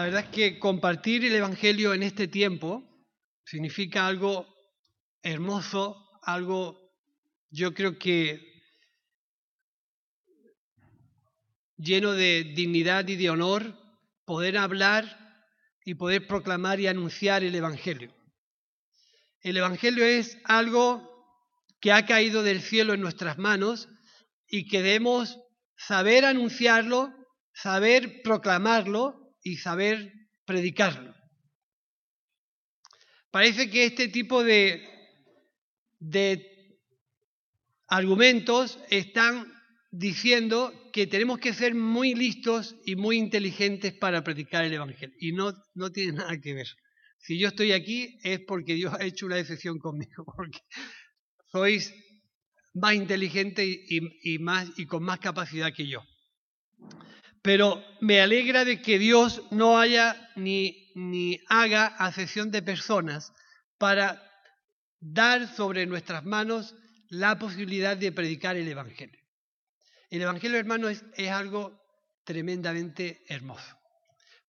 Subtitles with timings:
[0.00, 2.82] La verdad es que compartir el Evangelio en este tiempo
[3.44, 4.46] significa algo
[5.22, 6.80] hermoso, algo
[7.50, 8.62] yo creo que
[11.76, 13.76] lleno de dignidad y de honor,
[14.24, 15.44] poder hablar
[15.84, 18.10] y poder proclamar y anunciar el Evangelio.
[19.42, 21.06] El Evangelio es algo
[21.78, 23.90] que ha caído del cielo en nuestras manos
[24.48, 25.38] y que debemos
[25.76, 27.12] saber anunciarlo,
[27.52, 30.12] saber proclamarlo y saber
[30.44, 31.14] predicarlo.
[33.30, 34.82] Parece que este tipo de,
[35.98, 36.78] de
[37.86, 39.52] argumentos están
[39.90, 45.14] diciendo que tenemos que ser muy listos y muy inteligentes para predicar el Evangelio.
[45.20, 46.68] Y no, no tiene nada que ver.
[47.18, 50.58] Si yo estoy aquí es porque Dios ha hecho una excepción conmigo, porque
[51.52, 51.94] sois
[52.74, 56.02] más inteligentes y, y, más, y con más capacidad que yo.
[57.42, 63.32] Pero me alegra de que Dios no haya ni, ni haga acepción de personas
[63.78, 64.22] para
[65.00, 66.74] dar sobre nuestras manos
[67.08, 69.20] la posibilidad de predicar el Evangelio.
[70.10, 71.80] El Evangelio, hermano, es, es algo
[72.24, 73.76] tremendamente hermoso,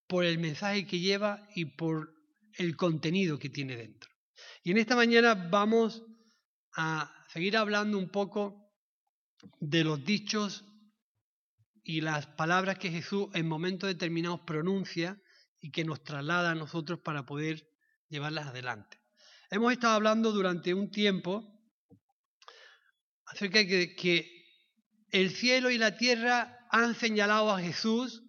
[0.08, 2.14] por el mensaje que lleva y por
[2.58, 4.10] el contenido que tiene dentro.
[4.64, 6.04] Y en esta mañana vamos
[6.76, 8.72] a seguir hablando un poco
[9.60, 10.66] de los dichos
[11.84, 15.20] y las palabras que Jesús en momentos determinados pronuncia
[15.60, 17.68] y que nos traslada a nosotros para poder
[18.10, 19.00] llevarlas adelante.
[19.50, 21.48] Hemos estado hablando durante un tiempo
[23.26, 24.40] acerca de que,
[25.12, 28.24] el cielo y la tierra han señalado a Jesús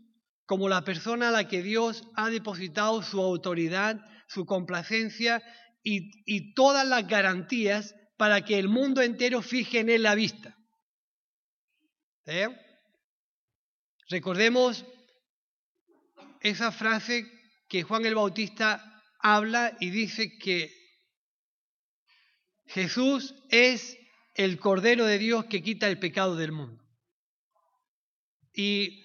[0.46, 5.44] como la persona a la que Dios ha depositado su autoridad, su complacencia
[5.84, 10.58] y, y todas las garantías para que el mundo entero fije en él la vista.
[12.26, 12.48] ¿Eh?
[14.12, 14.84] Recordemos
[16.40, 17.26] esa frase
[17.66, 20.70] que Juan el Bautista habla y dice que
[22.66, 23.96] Jesús es
[24.34, 26.84] el Cordero de Dios que quita el pecado del mundo.
[28.52, 29.02] Y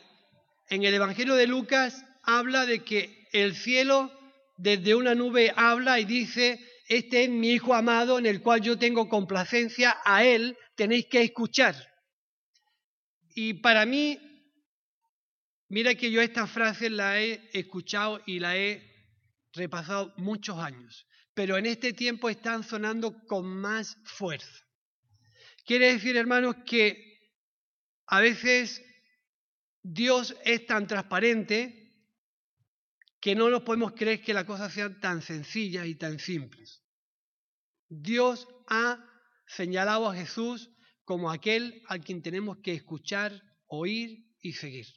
[0.68, 4.12] en el Evangelio de Lucas habla de que el cielo
[4.58, 6.60] desde una nube habla y dice,
[6.90, 11.22] este es mi Hijo amado en el cual yo tengo complacencia, a Él tenéis que
[11.22, 11.76] escuchar.
[13.34, 14.27] Y para mí
[15.70, 18.82] Mira que yo esta frase la he escuchado y la he
[19.54, 24.66] repasado muchos años, pero en este tiempo están sonando con más fuerza.
[25.66, 27.08] Quiere decir, hermanos, que
[28.06, 28.82] a veces
[29.84, 31.94] Dios es tan transparente
[33.20, 36.82] que no nos podemos creer que las cosas sean tan sencillas y tan simples.
[37.90, 39.04] Dios ha
[39.48, 40.70] señalado a Jesús
[41.04, 44.88] como aquel al quien tenemos que escuchar, oír y seguir.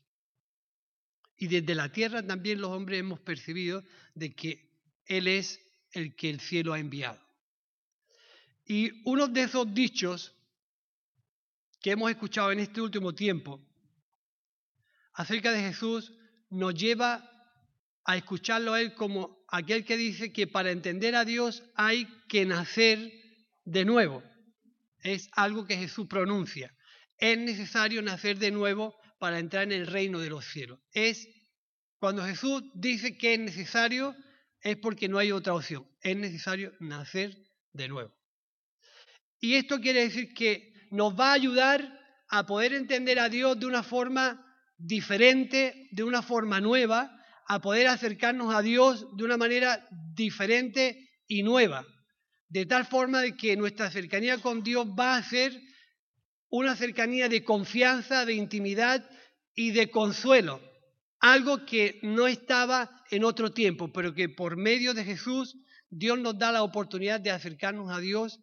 [1.40, 3.82] Y desde la tierra también los hombres hemos percibido
[4.14, 4.68] de que
[5.06, 5.58] Él es
[5.90, 7.18] el que el cielo ha enviado.
[8.66, 10.34] Y uno de esos dichos
[11.80, 13.58] que hemos escuchado en este último tiempo
[15.14, 16.12] acerca de Jesús
[16.50, 17.26] nos lleva
[18.04, 22.44] a escucharlo a Él como aquel que dice que para entender a Dios hay que
[22.44, 23.14] nacer
[23.64, 24.22] de nuevo.
[24.98, 26.76] Es algo que Jesús pronuncia.
[27.16, 30.80] Es necesario nacer de nuevo para entrar en el reino de los cielos.
[30.92, 31.28] Es
[31.98, 34.16] cuando Jesús dice que es necesario,
[34.62, 35.86] es porque no hay otra opción.
[36.00, 37.36] Es necesario nacer
[37.74, 38.12] de nuevo.
[39.38, 42.00] Y esto quiere decir que nos va a ayudar
[42.30, 44.42] a poder entender a Dios de una forma
[44.78, 47.14] diferente, de una forma nueva,
[47.46, 51.84] a poder acercarnos a Dios de una manera diferente y nueva.
[52.48, 55.60] De tal forma de que nuestra cercanía con Dios va a ser
[56.50, 59.08] una cercanía de confianza, de intimidad
[59.54, 60.60] y de consuelo.
[61.20, 65.56] Algo que no estaba en otro tiempo, pero que por medio de Jesús
[65.90, 68.40] Dios nos da la oportunidad de acercarnos a Dios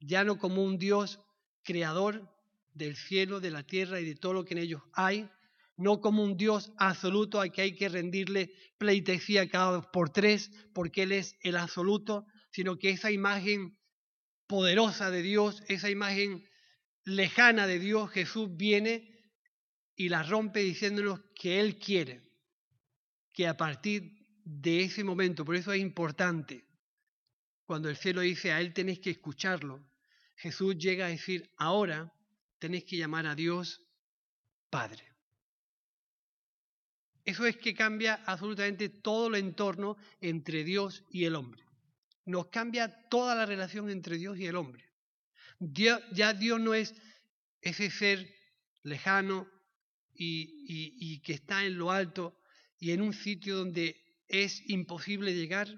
[0.00, 1.20] ya no como un Dios
[1.62, 2.30] creador
[2.72, 5.28] del cielo, de la tierra y de todo lo que en ellos hay,
[5.76, 10.50] no como un Dios absoluto al que hay que rendirle pleitesía cada dos por tres,
[10.72, 13.76] porque Él es el absoluto, sino que esa imagen
[14.46, 16.47] poderosa de Dios, esa imagen
[17.08, 19.10] lejana de Dios, Jesús viene
[19.96, 22.22] y la rompe diciéndonos que Él quiere
[23.32, 24.12] que a partir
[24.44, 26.64] de ese momento, por eso es importante,
[27.64, 29.84] cuando el cielo dice a Él tenéis que escucharlo,
[30.36, 32.12] Jesús llega a decir, ahora
[32.58, 33.82] tenéis que llamar a Dios
[34.70, 35.04] Padre.
[37.24, 41.64] Eso es que cambia absolutamente todo el entorno entre Dios y el hombre.
[42.24, 44.87] Nos cambia toda la relación entre Dios y el hombre.
[45.58, 46.94] Ya Dios no es
[47.60, 48.34] ese ser
[48.82, 49.46] lejano,
[50.18, 52.36] y, que está en lo alto
[52.78, 53.96] y en un sitio donde
[54.28, 55.68] es imposible llegar,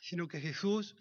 [0.00, 0.94] sino que Jesús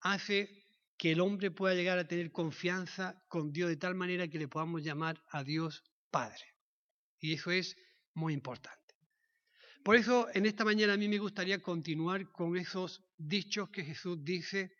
[0.00, 0.66] hace
[0.98, 4.48] que el hombre pueda llegar a tener confianza con Dios de tal manera que le
[4.48, 6.44] podamos llamar a Dios Padre.
[7.20, 7.76] Y eso es
[8.14, 8.78] muy importante.
[9.82, 14.18] Por eso en esta mañana a mí me gustaría continuar con esos dichos que Jesús
[14.22, 14.72] dice,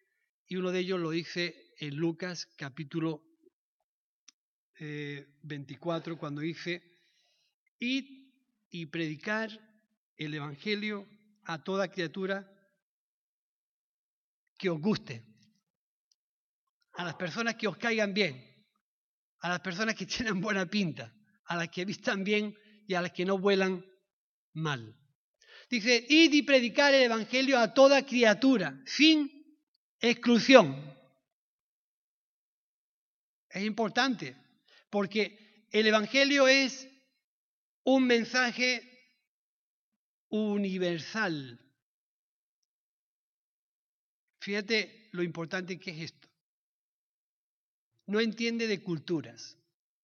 [0.46, 3.24] y uno de ellos lo dice en Lucas capítulo
[4.78, 6.82] 24, eh, cuando dice,
[7.78, 8.04] id
[8.70, 9.50] y predicar
[10.18, 11.08] el Evangelio
[11.44, 12.46] a toda criatura
[14.58, 15.24] que os guste,
[16.92, 18.44] a las personas que os caigan bien,
[19.40, 21.14] a las personas que tienen buena pinta,
[21.46, 22.54] a las que vistan bien
[22.86, 23.82] y a las que no vuelan
[24.52, 24.94] mal.
[25.70, 29.30] Dice, id y predicar el Evangelio a toda criatura, sin
[29.98, 30.99] exclusión.
[33.50, 34.36] Es importante,
[34.90, 36.88] porque el Evangelio es
[37.84, 38.86] un mensaje
[40.28, 41.58] universal.
[44.40, 46.28] Fíjate lo importante que es esto.
[48.06, 49.56] No entiende de culturas,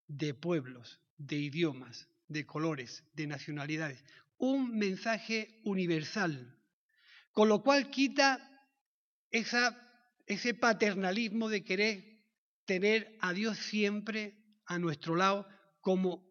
[0.08, 4.04] de pueblos, de idiomas, de colores, de nacionalidades.
[4.38, 6.54] Un mensaje universal,
[7.32, 8.68] con lo cual quita
[9.30, 12.15] ese paternalismo de querer
[12.66, 14.36] tener a Dios siempre
[14.66, 15.48] a nuestro lado
[15.80, 16.26] como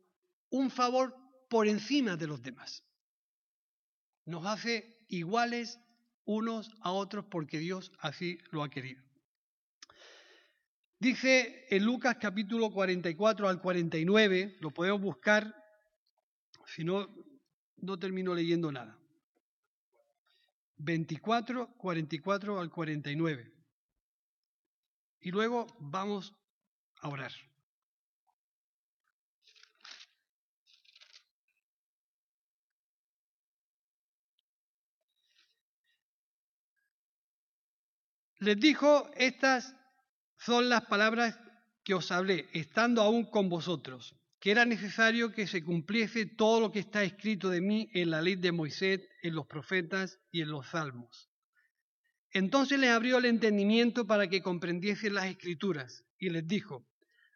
[0.49, 1.15] un favor
[1.49, 2.83] por encima de los demás.
[4.25, 5.79] Nos hace iguales
[6.25, 9.03] unos a otros porque Dios así lo ha querido.
[10.99, 15.53] Dice en Lucas capítulo 44 al 49, lo podemos buscar,
[16.65, 17.13] si no,
[17.77, 18.97] no termino leyendo nada.
[20.77, 23.54] 24, 44 al 49.
[25.25, 26.35] Y luego vamos
[27.01, 27.31] a orar.
[38.37, 39.75] Les dijo, estas
[40.37, 41.39] son las palabras
[41.83, 46.71] que os hablé, estando aún con vosotros, que era necesario que se cumpliese todo lo
[46.71, 50.49] que está escrito de mí en la ley de Moisés, en los profetas y en
[50.49, 51.31] los salmos.
[52.35, 56.85] Entonces les abrió el entendimiento para que comprendiesen las escrituras y les dijo,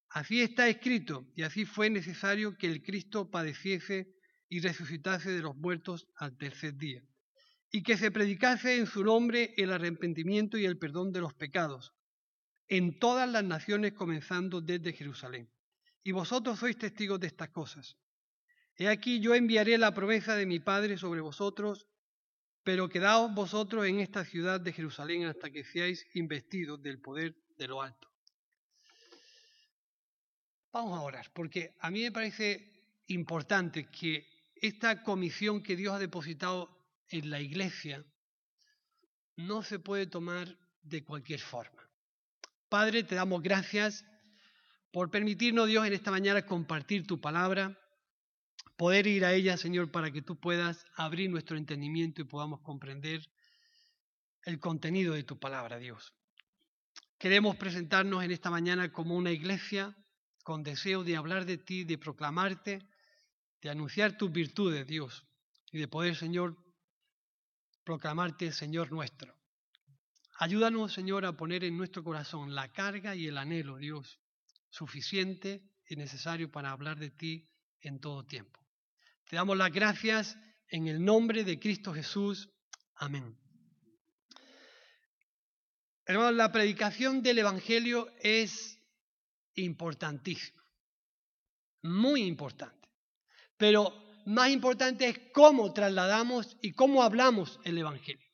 [0.09, 4.13] así está escrito y así fue necesario que el Cristo padeciese
[4.49, 7.01] y resucitase de los muertos al tercer día
[7.71, 11.93] y que se predicase en su nombre el arrepentimiento y el perdón de los pecados
[12.67, 15.49] en todas las naciones comenzando desde Jerusalén.
[16.03, 17.95] Y vosotros sois testigos de estas cosas.
[18.75, 21.87] He aquí yo enviaré la promesa de mi Padre sobre vosotros,
[22.69, 27.68] pero quedaos vosotros en esta ciudad de Jerusalén hasta que seáis investidos del poder de
[27.68, 28.07] lo alto.
[30.71, 34.24] Vamos a orar, porque a mí me parece importante que
[34.54, 36.69] esta comisión que Dios ha depositado
[37.07, 38.06] en la iglesia
[39.36, 41.89] no se puede tomar de cualquier forma.
[42.69, 44.06] Padre, te damos gracias
[44.92, 47.75] por permitirnos, Dios, en esta mañana compartir tu palabra,
[48.79, 53.29] poder ir a ella, Señor, para que tú puedas abrir nuestro entendimiento y podamos comprender
[54.45, 56.13] el contenido de tu palabra, Dios.
[57.17, 59.97] Queremos presentarnos en esta mañana como una iglesia
[60.45, 62.87] con deseo de hablar de ti, de proclamarte,
[63.61, 65.27] de anunciar tus virtudes, Dios,
[65.73, 66.55] y de poder, Señor,
[67.83, 69.35] proclamarte Señor nuestro.
[70.35, 74.21] Ayúdanos, Señor, a poner en nuestro corazón la carga y el anhelo, Dios,
[74.69, 77.49] suficiente y necesario para hablar de ti
[77.81, 78.69] en todo tiempo.
[79.30, 80.36] Te damos las gracias
[80.69, 82.50] en el nombre de Cristo Jesús.
[82.95, 83.38] Amén.
[86.04, 88.80] Hermanos, la predicación del Evangelio es
[89.54, 90.64] importantísima,
[91.83, 92.90] muy importante.
[93.56, 93.94] Pero
[94.26, 98.28] más importante es cómo trasladamos y cómo hablamos el Evangelio.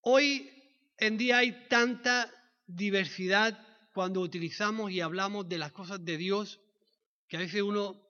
[0.00, 0.50] Hoy
[0.96, 2.28] en día hay tanta
[2.66, 6.60] diversidad cuando utilizamos y hablamos de las cosas de Dios
[7.28, 8.01] que a veces uno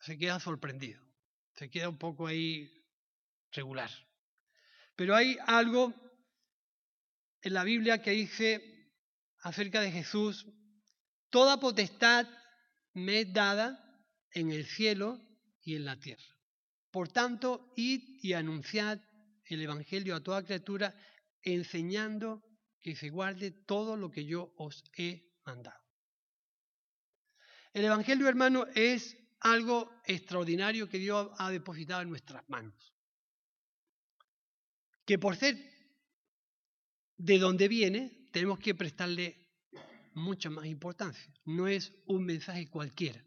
[0.00, 1.02] se queda sorprendido,
[1.56, 2.72] se queda un poco ahí
[3.52, 3.90] regular.
[4.96, 5.94] Pero hay algo
[7.42, 8.92] en la Biblia que dice
[9.40, 10.46] acerca de Jesús,
[11.30, 12.26] toda potestad
[12.94, 13.78] me es dada
[14.32, 15.20] en el cielo
[15.62, 16.24] y en la tierra.
[16.90, 19.00] Por tanto, id y anunciad
[19.44, 20.94] el Evangelio a toda criatura,
[21.42, 22.42] enseñando
[22.80, 25.80] que se guarde todo lo que yo os he mandado.
[27.72, 32.94] El Evangelio, hermano, es algo extraordinario que Dios ha depositado en nuestras manos.
[35.04, 35.56] Que por ser
[37.16, 39.48] de donde viene, tenemos que prestarle
[40.14, 41.32] mucha más importancia.
[41.44, 43.24] No es un mensaje cualquiera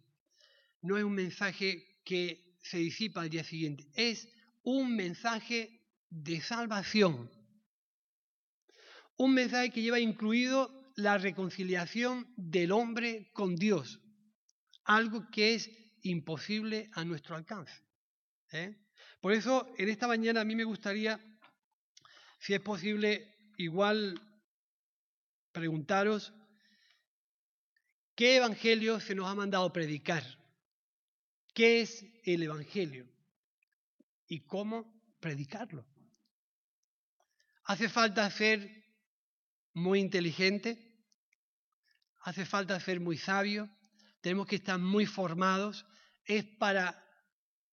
[0.81, 4.27] no es un mensaje que se disipa al día siguiente, es
[4.63, 7.29] un mensaje de salvación.
[9.17, 14.01] Un mensaje que lleva incluido la reconciliación del hombre con Dios,
[14.83, 15.69] algo que es
[16.03, 17.73] imposible a nuestro alcance.
[18.51, 18.75] ¿eh?
[19.19, 21.19] Por eso, en esta mañana a mí me gustaría,
[22.39, 24.19] si es posible, igual
[25.51, 26.33] preguntaros
[28.15, 30.23] qué evangelio se nos ha mandado predicar,
[31.53, 33.07] qué es el evangelio
[34.27, 35.85] y cómo predicarlo.
[37.65, 38.81] Hace falta ser
[39.73, 40.77] muy inteligente,
[42.21, 43.69] hace falta ser muy sabio,
[44.21, 45.85] tenemos que estar muy formados,
[46.25, 47.03] es para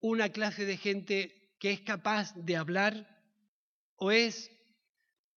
[0.01, 3.07] una clase de gente que es capaz de hablar
[3.97, 4.51] o es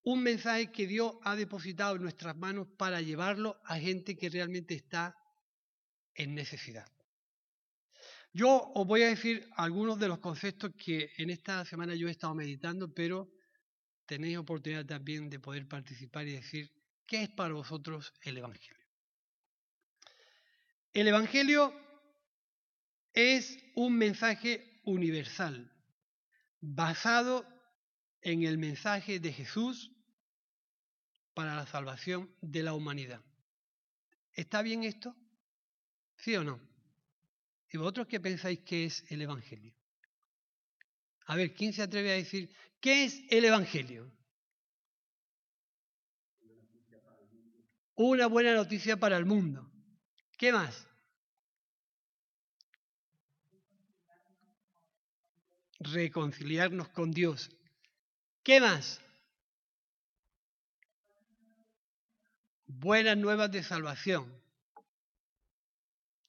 [0.04, 4.74] un mensaje que Dios ha depositado en nuestras manos para llevarlo a gente que realmente
[4.74, 5.16] está
[6.16, 6.88] en necesidad.
[8.34, 12.12] Yo os voy a decir algunos de los conceptos que en esta semana yo he
[12.12, 13.30] estado meditando, pero
[14.06, 16.72] tenéis oportunidad también de poder participar y decir
[17.06, 18.81] qué es para vosotros el Evangelio.
[20.94, 21.74] El Evangelio
[23.14, 25.72] es un mensaje universal,
[26.60, 27.48] basado
[28.22, 29.92] en el mensaje de Jesús
[31.34, 33.24] para la salvación de la humanidad.
[34.34, 35.16] ¿Está bien esto?
[36.18, 36.60] ¿Sí o no?
[37.72, 39.74] ¿Y vosotros qué pensáis que es el Evangelio?
[41.26, 44.12] A ver, ¿quién se atreve a decir qué es el Evangelio?
[47.96, 49.71] Una buena noticia para el mundo.
[50.42, 50.88] ¿Qué más?
[55.78, 57.52] Reconciliarnos con Dios.
[58.42, 59.00] ¿Qué más?
[62.66, 64.36] Buenas nuevas de salvación.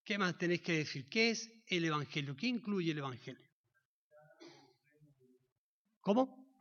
[0.04, 1.08] ¿Qué más tenéis que decir?
[1.08, 2.36] ¿Qué es el Evangelio?
[2.36, 3.48] ¿Qué incluye el Evangelio?
[6.02, 6.52] ¿Cómo?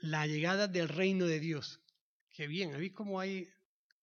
[0.00, 1.80] La llegada del reino de Dios.
[2.28, 3.48] Qué bien, ¿veis cómo hay,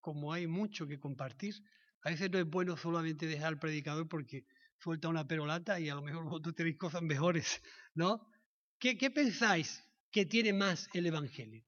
[0.09, 1.53] cómo hay mucho que compartir?
[2.01, 4.43] A veces no es bueno solamente dejar al predicador porque
[4.79, 7.61] suelta una perolata y a lo mejor vosotros tenéis cosas mejores,
[7.93, 8.27] ¿no?
[8.79, 11.63] ¿Qué, qué pensáis que tiene más el Evangelio?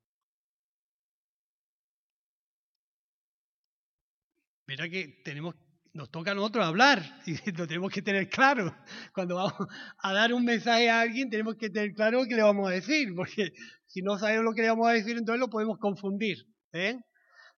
[4.66, 5.54] Mira que tenemos,
[5.94, 8.76] nos toca a nosotros hablar y lo tenemos que tener claro.
[9.14, 9.68] Cuando vamos
[10.00, 13.14] a dar un mensaje a alguien tenemos que tener claro qué le vamos a decir,
[13.16, 13.52] porque
[13.86, 16.40] si no sabemos lo que le vamos a decir, entonces lo podemos confundir.
[16.74, 16.98] ¿eh?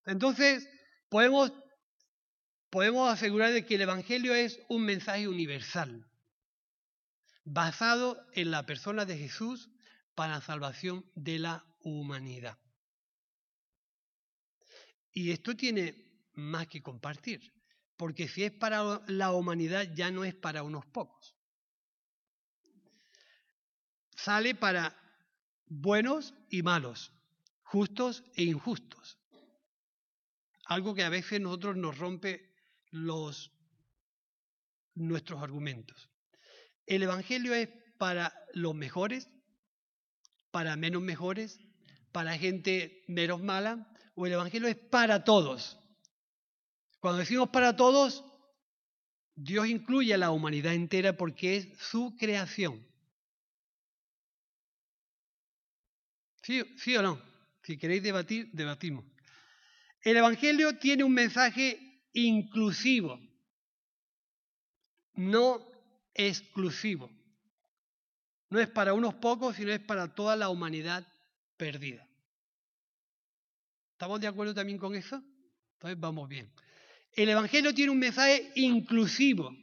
[0.06, 0.68] Entonces,
[1.08, 1.52] podemos,
[2.70, 6.06] podemos asegurar de que el Evangelio es un mensaje universal,
[7.44, 9.70] basado en la persona de Jesús
[10.14, 12.58] para la salvación de la humanidad.
[15.12, 17.52] Y esto tiene más que compartir,
[17.96, 21.36] porque si es para la humanidad ya no es para unos pocos.
[24.16, 24.96] Sale para
[25.66, 27.12] buenos y malos,
[27.62, 29.18] justos e injustos.
[30.66, 32.54] Algo que a veces nosotros nos rompe
[32.90, 33.52] los
[34.94, 36.10] nuestros argumentos.
[36.86, 37.68] El evangelio es
[37.98, 39.28] para los mejores,
[40.50, 41.58] para menos mejores,
[42.12, 45.78] para gente menos mala, o el evangelio es para todos.
[47.00, 48.24] Cuando decimos para todos,
[49.34, 52.86] Dios incluye a la humanidad entera porque es su creación.
[56.42, 57.20] ¿Sí, ¿Sí, o no?
[57.62, 59.04] Si queréis debatir, debatimos.
[60.04, 63.18] El Evangelio tiene un mensaje inclusivo,
[65.14, 65.66] no
[66.12, 67.10] exclusivo.
[68.50, 71.08] No es para unos pocos, sino es para toda la humanidad
[71.56, 72.06] perdida.
[73.92, 75.22] ¿Estamos de acuerdo también con eso?
[75.72, 76.52] Entonces vamos bien.
[77.12, 79.56] El Evangelio tiene un mensaje inclusivo,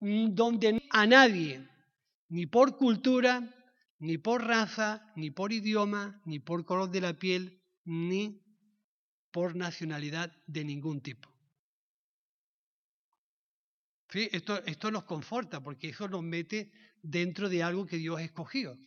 [0.00, 1.68] donde a nadie,
[2.28, 3.54] ni por cultura,
[3.98, 8.43] ni por raza, ni por idioma, ni por color de la piel, ni
[9.34, 11.28] por nacionalidad de ningún tipo.
[14.12, 16.70] Esto, esto nos conforta porque eso nos mete
[17.02, 18.78] dentro de algo que Dios ha escogido.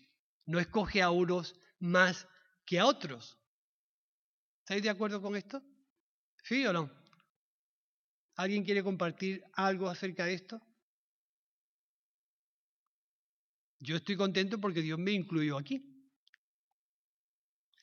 [0.45, 2.29] No escoge a unos más
[2.65, 3.37] que a otros.
[4.59, 5.61] ¿Estáis de acuerdo con esto?
[6.45, 6.89] ¿Sí o no?
[8.37, 10.61] ¿Alguien quiere compartir algo acerca de esto?
[13.79, 15.83] Yo estoy contento porque Dios me incluyó aquí.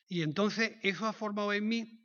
[0.08, 2.03] Y entonces eso ha formado en mí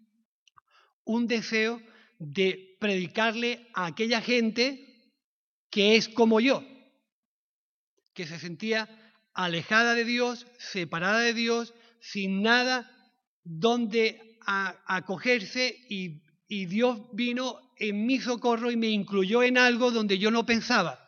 [1.09, 1.81] un deseo
[2.19, 5.11] de predicarle a aquella gente
[5.71, 6.63] que es como yo,
[8.13, 8.87] que se sentía
[9.33, 12.91] alejada de Dios, separada de Dios, sin nada
[13.43, 20.29] donde acogerse y, Dios vino en mi socorro y me incluyó en algo donde yo
[20.29, 20.99] no pensaba.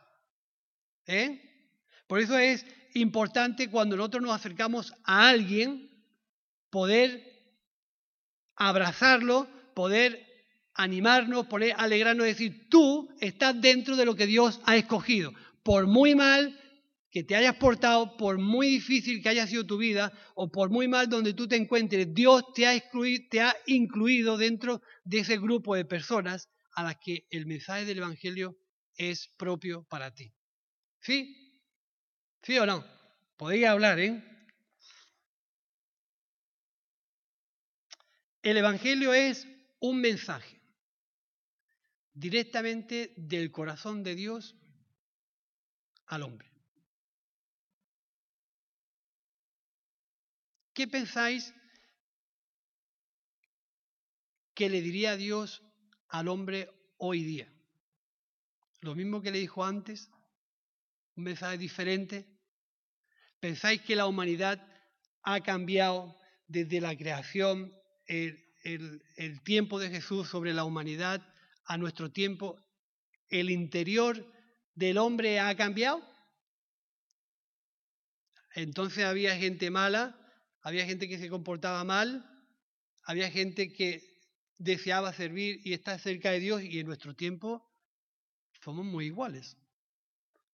[1.05, 1.41] ¿Eh?
[2.07, 2.65] Por eso es
[2.95, 5.89] importante cuando nosotros nos acercamos a alguien,
[6.71, 7.23] poder
[8.55, 10.25] abrazarlo, poder
[10.73, 15.33] animarnos, poder alegrarnos, decir, tú estás dentro de lo que Dios ha escogido.
[15.63, 16.57] Por muy mal
[17.11, 20.87] que te hayas portado, por muy difícil que haya sido tu vida, o por muy
[20.87, 22.81] mal donde tú te encuentres, Dios te ha,
[23.29, 27.97] te ha incluido dentro de ese grupo de personas a las que el mensaje del
[27.97, 28.57] Evangelio
[28.95, 30.31] es propio para ti.
[31.01, 31.59] ¿Sí?
[32.43, 32.85] ¿Sí o no?
[33.35, 34.23] Podéis hablar, ¿eh?
[38.41, 39.47] El Evangelio es
[39.81, 40.61] un mensaje
[42.13, 44.55] directamente del corazón de Dios
[46.05, 46.49] al hombre.
[50.73, 51.53] ¿Qué pensáis
[54.53, 55.63] que le diría Dios
[56.09, 57.51] al hombre hoy día?
[58.81, 60.09] ¿Lo mismo que le dijo antes?
[61.15, 62.27] ¿Un mensaje diferente?
[63.39, 64.65] ¿Pensáis que la humanidad
[65.23, 66.15] ha cambiado
[66.47, 67.73] desde la creación,
[68.63, 71.21] el, tiempo de Jesús sobre la humanidad
[71.65, 72.57] a nuestro tiempo?
[73.29, 74.25] ¿El interior
[74.75, 76.01] del hombre ha cambiado?
[78.53, 80.17] Entonces había gente mala
[80.61, 82.25] había gente que se comportaba mal,
[83.03, 84.19] había gente que
[84.57, 87.67] deseaba servir y estar cerca de Dios y en nuestro tiempo
[88.63, 89.57] somos muy iguales.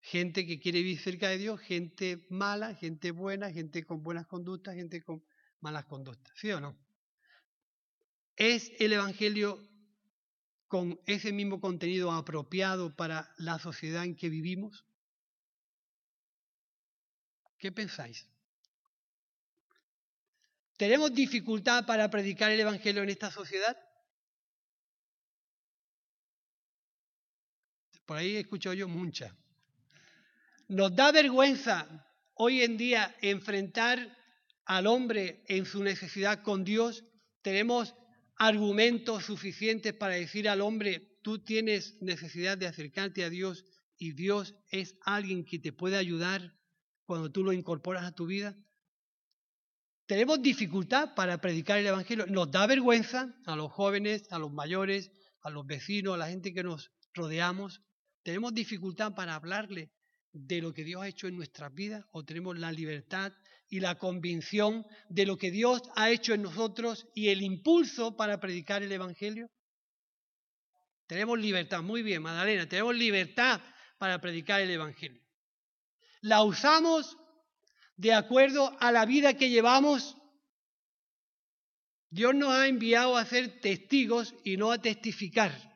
[0.00, 4.76] Gente que quiere vivir cerca de Dios, gente mala, gente buena, gente con buenas conductas,
[4.76, 5.22] gente con
[5.60, 6.32] malas conductas.
[6.36, 6.87] ¿Sí o no?
[8.38, 9.60] ¿Es el Evangelio
[10.68, 14.84] con ese mismo contenido apropiado para la sociedad en que vivimos?
[17.58, 18.28] ¿Qué pensáis?
[20.76, 23.76] ¿Tenemos dificultad para predicar el Evangelio en esta sociedad?
[28.06, 29.36] Por ahí he escuchado yo mucha.
[30.68, 34.16] Nos da vergüenza hoy en día enfrentar
[34.64, 37.02] al hombre en su necesidad con Dios.
[37.42, 37.96] Tenemos
[38.38, 43.64] argumentos suficientes para decir al hombre, tú tienes necesidad de acercarte a Dios
[43.98, 46.56] y Dios es alguien que te puede ayudar
[47.04, 48.56] cuando tú lo incorporas a tu vida.
[50.06, 52.26] Tenemos dificultad para predicar el Evangelio.
[52.26, 55.10] Nos da vergüenza a los jóvenes, a los mayores,
[55.42, 57.82] a los vecinos, a la gente que nos rodeamos.
[58.22, 59.90] Tenemos dificultad para hablarle
[60.32, 63.32] de lo que Dios ha hecho en nuestras vidas o tenemos la libertad
[63.68, 68.40] y la convicción de lo que Dios ha hecho en nosotros y el impulso para
[68.40, 69.50] predicar el Evangelio.
[71.06, 73.60] Tenemos libertad, muy bien, Magdalena, tenemos libertad
[73.98, 75.22] para predicar el Evangelio.
[76.20, 77.16] La usamos
[77.96, 80.16] de acuerdo a la vida que llevamos.
[82.10, 85.67] Dios nos ha enviado a ser testigos y no a testificar.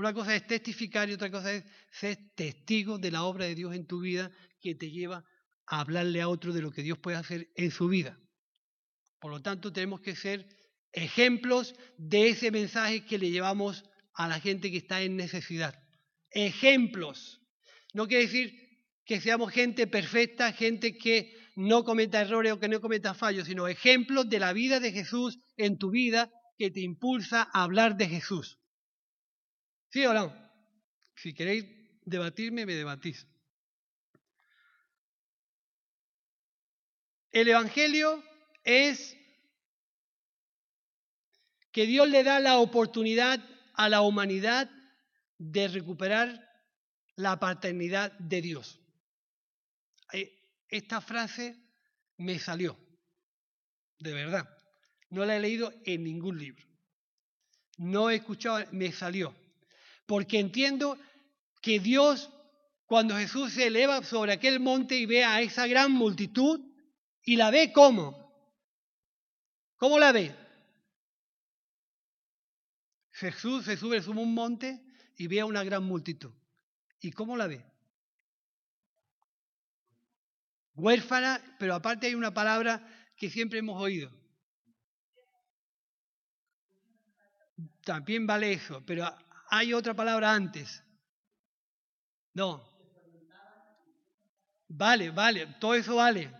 [0.00, 3.74] Una cosa es testificar y otra cosa es ser testigo de la obra de Dios
[3.74, 5.26] en tu vida que te lleva
[5.66, 8.18] a hablarle a otro de lo que Dios puede hacer en su vida.
[9.20, 10.48] Por lo tanto, tenemos que ser
[10.90, 13.84] ejemplos de ese mensaje que le llevamos
[14.14, 15.78] a la gente que está en necesidad.
[16.30, 17.42] Ejemplos.
[17.92, 18.58] No quiere decir
[19.04, 23.68] que seamos gente perfecta, gente que no cometa errores o que no cometa fallos, sino
[23.68, 28.08] ejemplos de la vida de Jesús en tu vida que te impulsa a hablar de
[28.08, 28.59] Jesús.
[29.90, 30.32] ¿Sí no?
[31.16, 31.64] Si queréis
[32.04, 33.26] debatirme, me debatís.
[37.32, 38.22] El Evangelio
[38.64, 39.16] es
[41.72, 44.70] que Dios le da la oportunidad a la humanidad
[45.38, 46.48] de recuperar
[47.16, 48.80] la paternidad de Dios.
[50.12, 50.32] Eh,
[50.68, 51.56] esta frase
[52.16, 52.76] me salió,
[53.98, 54.48] de verdad.
[55.10, 56.64] No la he leído en ningún libro.
[57.78, 59.34] No he escuchado, me salió.
[60.10, 60.98] Porque entiendo
[61.62, 62.32] que Dios,
[62.84, 66.60] cuando Jesús se eleva sobre aquel monte y ve a esa gran multitud,
[67.22, 68.34] y la ve cómo.
[69.76, 70.34] ¿Cómo la ve?
[73.12, 74.84] Jesús se sube sobre un monte
[75.16, 76.34] y ve a una gran multitud.
[77.00, 77.64] ¿Y cómo la ve?
[80.74, 82.84] Huérfana, pero aparte hay una palabra
[83.16, 84.10] que siempre hemos oído.
[87.84, 89.06] También vale eso, pero
[89.50, 90.82] hay otra palabra antes.
[92.34, 92.64] No.
[94.68, 96.32] Vale, vale, todo eso vale.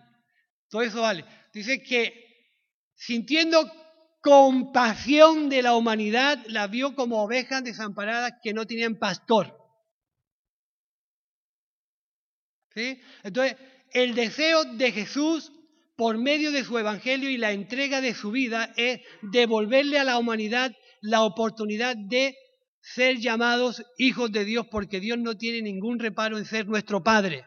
[0.68, 1.24] Todo eso vale.
[1.52, 2.30] Dice que
[2.94, 3.70] sintiendo
[4.22, 9.56] compasión de la humanidad, la vio como ovejas desamparadas que no tenían pastor.
[12.74, 13.00] ¿Sí?
[13.24, 13.56] Entonces,
[13.92, 15.50] el deseo de Jesús
[15.96, 20.18] por medio de su evangelio y la entrega de su vida es devolverle a la
[20.18, 22.36] humanidad la oportunidad de
[22.80, 27.44] ser llamados hijos de Dios porque Dios no tiene ningún reparo en ser nuestro Padre.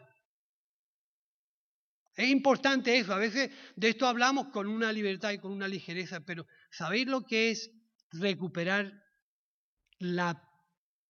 [2.16, 3.12] Es importante eso.
[3.12, 7.22] A veces de esto hablamos con una libertad y con una ligereza, pero ¿sabéis lo
[7.22, 7.70] que es
[8.12, 9.02] recuperar
[9.98, 10.48] la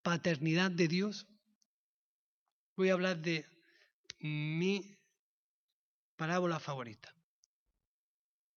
[0.02, 1.26] paternidad de Dios?
[2.76, 3.46] Voy a hablar de
[4.20, 4.98] mi
[6.16, 7.14] parábola favorita.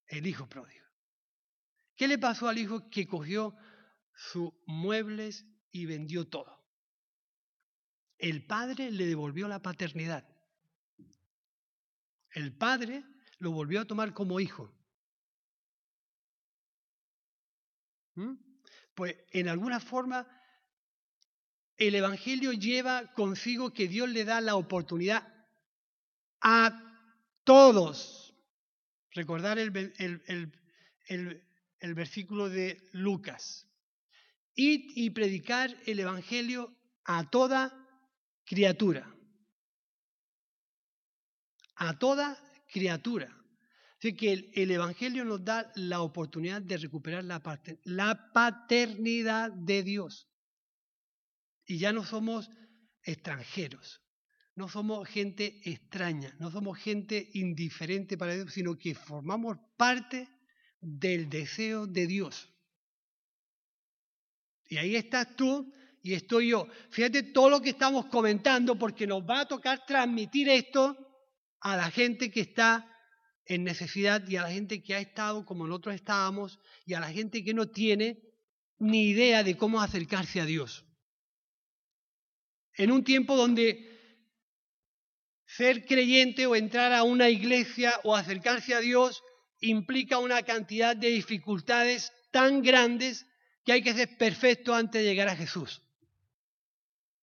[0.07, 0.85] El hijo pródigo.
[1.97, 3.53] ¿Qué le pasó al hijo que cogió
[4.13, 5.45] sus muebles
[5.77, 6.57] y vendió todo?
[8.17, 10.27] El padre le devolvió la paternidad.
[12.31, 13.03] El padre
[13.39, 14.73] lo volvió a tomar como hijo.
[18.15, 18.33] ¿Mm?
[18.95, 20.27] Pues en alguna forma
[21.77, 25.31] el Evangelio lleva consigo que Dios le da la oportunidad
[26.41, 26.83] a
[27.43, 28.33] todos.
[29.11, 29.71] Recordar el,
[31.79, 33.67] el versículo de Lucas.
[34.59, 37.71] Y predicar el Evangelio a toda
[38.43, 39.13] criatura
[41.77, 42.37] a toda
[42.71, 43.33] criatura.
[43.99, 47.41] Así que el, Evangelio nos da la oportunidad de recuperar la,
[47.83, 50.29] la paternidad de Dios.
[51.65, 52.49] Y ya no somos
[53.03, 54.01] extranjeros,
[54.55, 60.29] no somos gente extraña, no somos gente indiferente para Dios, sino que formamos parte
[60.79, 62.53] del deseo de Dios.
[64.69, 66.67] Y ahí estás tú y estoy yo.
[66.89, 70.95] Fíjate todo lo que estamos comentando porque nos va a tocar transmitir esto
[71.59, 72.89] a la gente que está
[73.45, 77.11] en necesidad y a la gente que ha estado como nosotros estábamos y a la
[77.11, 78.21] gente que no tiene
[78.79, 80.85] ni idea de cómo acercarse a Dios.
[82.75, 83.97] En un tiempo donde
[85.45, 89.23] ser creyente o entrar a una iglesia o acercarse a Dios
[89.59, 93.25] implica una cantidad de dificultades tan grandes
[93.67, 95.83] que hay que ser perfecto antes de llegar a Jesús.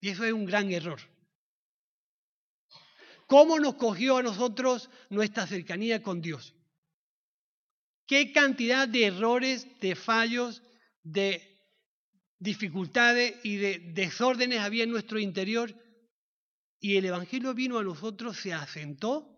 [0.01, 1.01] Y eso es un gran error
[3.27, 6.55] cómo nos cogió a nosotros nuestra cercanía con Dios.
[8.07, 10.63] Qué cantidad de errores, de fallos,
[11.03, 11.43] de
[12.39, 15.75] dificultades y de desórdenes había en nuestro interior.
[16.79, 19.31] Y el Evangelio vino a nosotros, se asentó.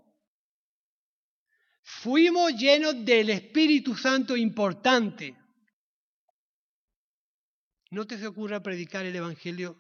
[1.83, 5.37] Fuimos llenos del Espíritu Santo importante.
[7.91, 9.77] No te se ocurra predicar el Evangelio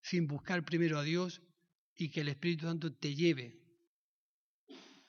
[0.00, 1.42] sin buscar primero a Dios
[1.94, 3.60] y que el Espíritu Santo te lleve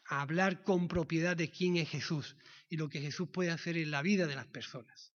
[0.06, 2.36] a hablar con propiedad de quién es Jesús
[2.68, 5.14] y lo que Jesús puede hacer en la vida de las personas.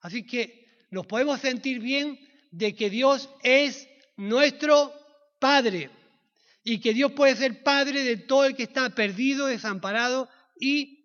[0.00, 2.18] Así que nos podemos sentir bien
[2.50, 4.92] de que Dios es nuestro
[5.38, 5.90] Padre
[6.64, 10.99] y que Dios puede ser Padre de todo el que está perdido, desamparado y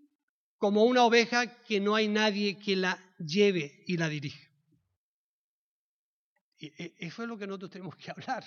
[0.66, 4.50] como una oveja que no hay nadie que la lleve y la dirija.
[6.58, 8.44] Eso es lo que nosotros tenemos que hablar.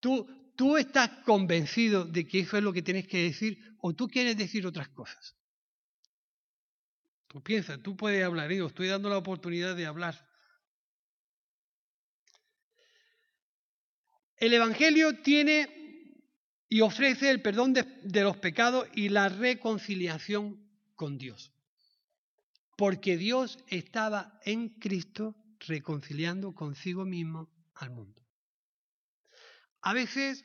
[0.00, 4.08] ¿Tú, ¿Tú estás convencido de que eso es lo que tienes que decir o tú
[4.08, 5.36] quieres decir otras cosas?
[7.26, 10.26] Tú piensas, tú puedes hablar, yo estoy dando la oportunidad de hablar.
[14.38, 15.77] El Evangelio tiene
[16.68, 20.60] y ofrece el perdón de, de, los pecados y la reconciliación
[20.94, 21.52] con Dios.
[22.76, 28.22] Porque Dios estaba en Cristo reconciliando consigo mismo al mundo.
[29.80, 30.44] A veces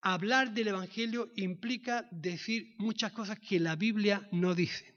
[0.00, 4.96] hablar del Evangelio implica decir muchas cosas que la Biblia no dice.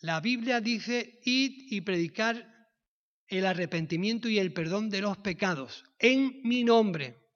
[0.00, 2.54] La Biblia dice id y predicar
[3.26, 7.27] el arrepentimiento y el perdón de los pecados en mi nombre.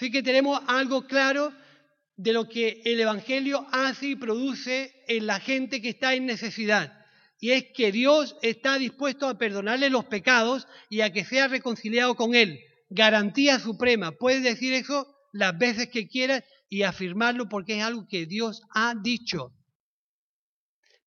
[0.00, 1.52] Así que tenemos algo claro
[2.16, 7.04] de lo que el Evangelio hace y produce en la gente que está en necesidad
[7.38, 12.14] y es que Dios está dispuesto a perdonarle los pecados y a que sea reconciliado
[12.14, 12.60] con Él.
[12.88, 14.12] Garantía suprema.
[14.12, 18.94] Puedes decir eso las veces que quieras y afirmarlo porque es algo que Dios ha
[18.94, 19.52] dicho.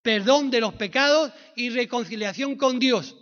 [0.04, 3.18] Perdón de los pecados y reconciliación con Dios.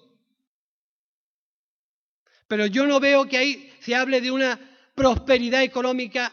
[2.49, 6.31] Pero yo no veo que ahí se hable de una prosperidad económica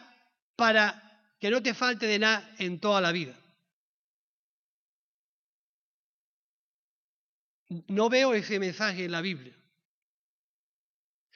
[0.55, 1.01] para
[1.39, 3.35] que no te falte de nada en toda la vida.
[7.87, 9.55] No veo ese mensaje en la Biblia.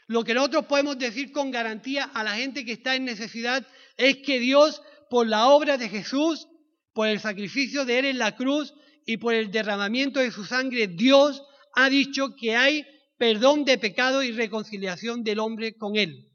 [0.07, 3.65] Lo que nosotros podemos decir con garantía a la gente que está en necesidad
[3.97, 6.47] es que Dios, por la obra de Jesús,
[6.93, 8.73] por el sacrificio de Él en la cruz
[9.05, 11.43] y por el derramamiento de su sangre, Dios
[11.75, 12.86] ha dicho que hay
[13.17, 16.33] perdón de pecado y reconciliación del hombre con Él.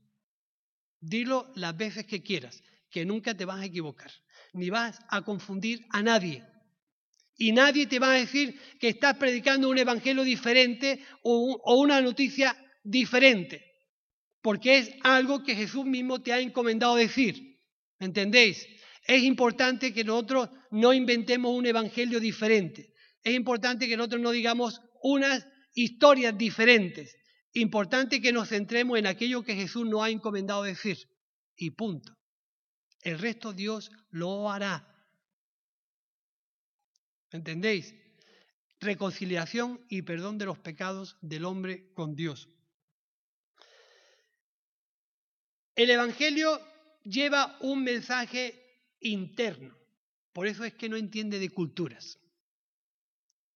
[1.01, 4.11] Dilo las veces que quieras, que nunca te vas a equivocar,
[4.53, 6.45] ni vas a confundir a nadie
[7.37, 12.57] Y nadie te va a decir que estás predicando un evangelio diferente o, una noticia
[12.83, 13.65] diferente,
[14.43, 17.61] porque es algo que Jesús mismo te ha encomendado decir.
[18.01, 18.67] ¿Entendéis?
[19.07, 22.93] Es importante que nosotros no inventemos un evangelio diferente.
[23.23, 27.17] Es importante que nosotros no digamos unas historias diferentes.
[27.59, 30.97] Importante que nos centremos en aquello que Jesús nos ha encomendado decir.
[31.57, 32.17] Y punto.
[33.03, 34.87] El resto Dios lo hará.
[37.33, 37.97] ¿Entendéis?
[38.79, 42.49] Reconciliación y perdón de los pecados del hombre con Dios.
[45.75, 46.61] El Evangelio
[47.03, 48.55] lleva un mensaje
[49.01, 49.77] interno.
[50.33, 52.21] Por eso es que no entiende de culturas,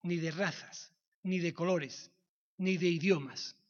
[0.02, 2.10] ni de razas, ni de colores,
[2.56, 3.61] ni de idiomas.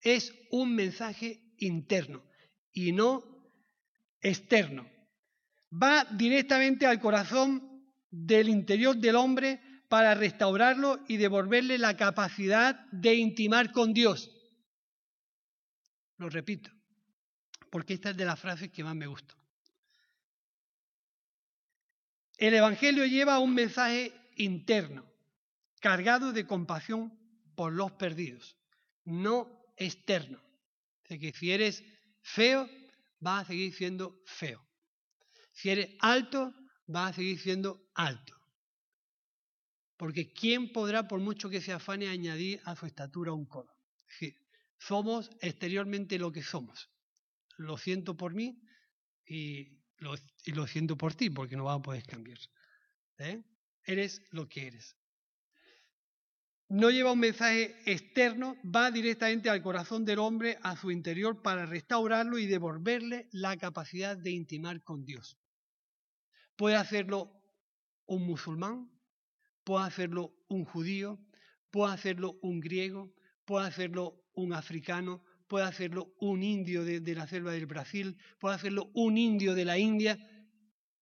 [0.00, 2.22] Es un mensaje interno
[2.72, 3.22] y no
[4.20, 4.88] externo.
[5.70, 13.14] Va directamente al corazón del interior del hombre para restaurarlo y devolverle la capacidad de
[13.14, 14.30] intimar con Dios.
[16.16, 16.70] Lo repito,
[17.70, 19.34] porque esta es de las frases que más me gusta.
[22.36, 25.04] El Evangelio lleva un mensaje interno,
[25.80, 27.18] cargado de compasión
[27.56, 28.56] por los perdidos,
[29.04, 30.40] no externo.
[31.04, 31.82] Que si eres
[32.20, 32.68] feo,
[33.20, 34.62] vas a seguir siendo feo.
[35.52, 36.54] Si eres alto,
[36.86, 38.34] vas a seguir siendo alto.
[39.96, 43.74] Porque ¿quién podrá, por mucho que se afane, añadir a su estatura un codo?
[44.80, 46.88] somos exteriormente lo que somos.
[47.56, 48.62] Lo siento por mí
[49.26, 52.38] y lo, siento por ti, porque no vas a poder cambiar.
[53.18, 53.42] ¿eh?
[53.84, 54.96] Eres lo que eres.
[56.70, 61.64] No lleva un mensaje externo, va directamente al corazón del hombre, a su interior, para
[61.64, 65.38] restaurarlo y devolverle la capacidad de intimar con Dios.
[66.56, 67.32] Puede hacerlo
[68.04, 68.90] un musulmán,
[69.64, 71.18] puede hacerlo un judío,
[71.70, 73.14] puede hacerlo un griego,
[73.46, 78.90] puede hacerlo un africano, puede hacerlo un indio de, la selva del Brasil, puede hacerlo
[78.92, 80.18] un indio de la India.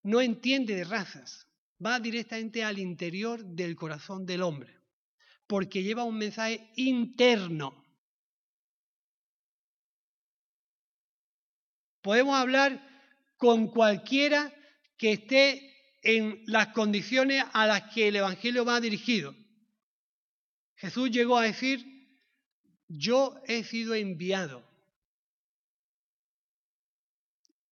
[0.05, 1.49] No entiende de razas,
[1.85, 4.76] va directamente al interior del corazón del hombre,
[5.47, 7.85] porque lleva un mensaje interno.
[12.03, 12.81] Podemos hablar
[13.37, 14.53] con cualquiera
[14.97, 19.35] que esté en las condiciones a las que el Evangelio va dirigido.
[20.77, 21.85] Jesús llegó a decir,
[22.89, 24.65] yo he sido enviado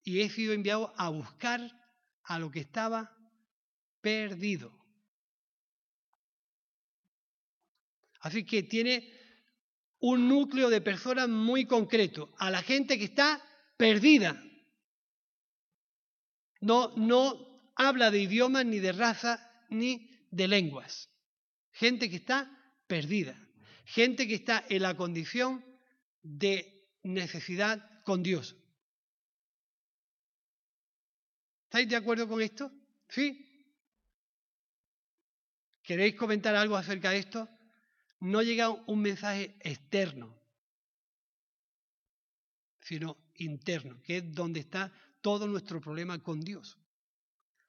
[0.03, 1.71] y he sido enviado a buscar
[2.23, 3.15] a lo que estaba
[4.01, 4.84] perdido.
[8.25, 9.07] Así que tiene
[9.99, 13.39] un núcleo de personas muy concreto, a la gente que está
[13.77, 14.41] perdida,
[16.59, 21.07] no, no habla de idiomas, ni de raza, ni de lenguas.
[21.71, 22.49] Gente que está
[22.87, 23.39] perdida.
[23.85, 25.63] Gente que está en la condición
[26.23, 28.55] de necesidad con Dios.
[31.65, 32.71] ¿Estáis de acuerdo con esto?
[33.07, 33.69] ¿Sí?
[35.83, 37.54] ¿Queréis comentar algo acerca de esto?
[38.19, 40.35] No llega un mensaje externo,
[42.81, 46.77] sino interno, que es donde está todo nuestro problema con Dios.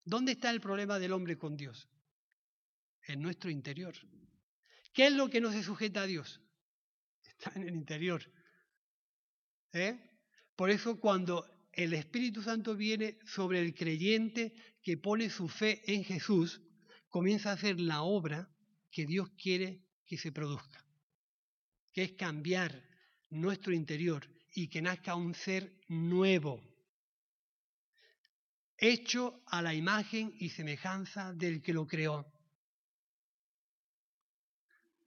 [0.04, 1.88] ¿Dónde está el problema del hombre con Dios?
[3.02, 3.94] En nuestro interior.
[4.92, 6.40] ¿Qué es lo que no se sujeta a Dios?
[7.24, 8.22] Está en el interior.
[9.72, 9.98] ¿Eh?
[10.54, 16.04] Por eso cuando el Espíritu Santo viene sobre el creyente que pone su fe en
[16.04, 16.62] Jesús,
[17.08, 18.48] comienza a hacer la obra
[18.90, 20.84] que Dios quiere que se produzca,
[21.92, 22.82] que es cambiar
[23.30, 26.62] nuestro interior y que nazca un ser nuevo
[28.78, 32.26] hecho a la imagen y semejanza del que lo creó.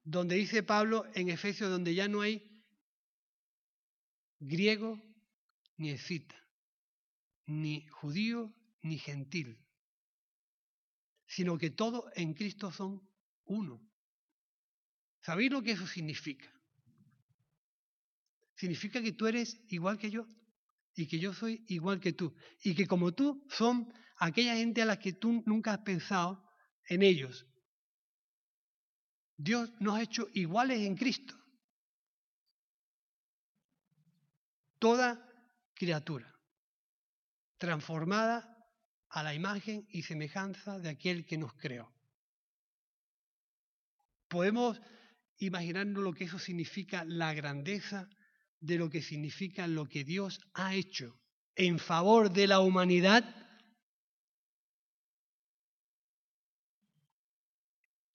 [0.03, 2.63] Donde dice Pablo en Efesios, donde ya no hay
[4.39, 5.01] griego
[5.77, 6.35] ni escita,
[7.45, 9.59] ni judío ni gentil,
[11.27, 13.07] sino que todos en Cristo son
[13.45, 13.88] uno.
[15.21, 16.47] ¿Sabéis lo que eso significa?
[18.55, 20.25] Significa que tú eres igual que yo
[20.95, 22.35] y que yo soy igual que tú.
[22.61, 26.45] Y que como tú son aquella gente a la que tú nunca has pensado
[26.87, 27.45] en ellos.
[29.37, 31.35] Dios nos ha hecho iguales en Cristo.
[34.77, 35.25] Toda
[35.73, 36.35] criatura
[37.57, 38.57] transformada
[39.09, 41.93] a la imagen y semejanza de aquel que nos creó.
[44.27, 44.81] Podemos
[45.39, 48.07] imaginarnos lo que eso significa, la grandeza
[48.59, 51.19] de lo que significa lo que Dios ha hecho
[51.55, 53.35] en favor de la humanidad,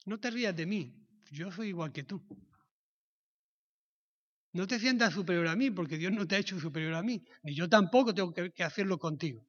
[0.05, 0.95] No te rías de mí,
[1.31, 2.23] yo soy igual que tú.
[4.53, 7.25] No te sientas superior a mí, porque Dios no te ha hecho superior a mí,
[7.43, 9.45] ni yo tampoco tengo que, hacerlo contigo.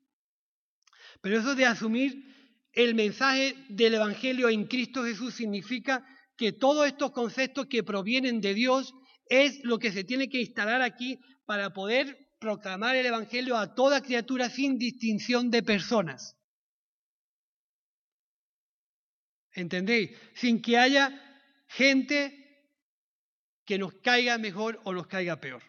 [1.21, 6.05] Pero eso de asumir el mensaje del Evangelio en Cristo Jesús significa
[6.37, 8.93] que todos estos conceptos que provienen de Dios
[9.27, 14.01] es lo que se tiene que instalar aquí para poder proclamar el Evangelio a toda
[14.01, 16.35] criatura sin distinción de personas.
[19.53, 20.11] ¿Entendéis?
[20.35, 21.21] Sin que haya
[21.67, 22.41] gente
[23.65, 25.63] que nos caiga mejor o nos caiga peor.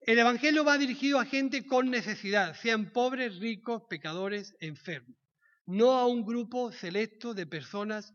[0.00, 5.16] El Evangelio va dirigido a gente con necesidad, sean pobres, ricos, pecadores, enfermos,
[5.66, 8.14] no a un grupo selecto de personas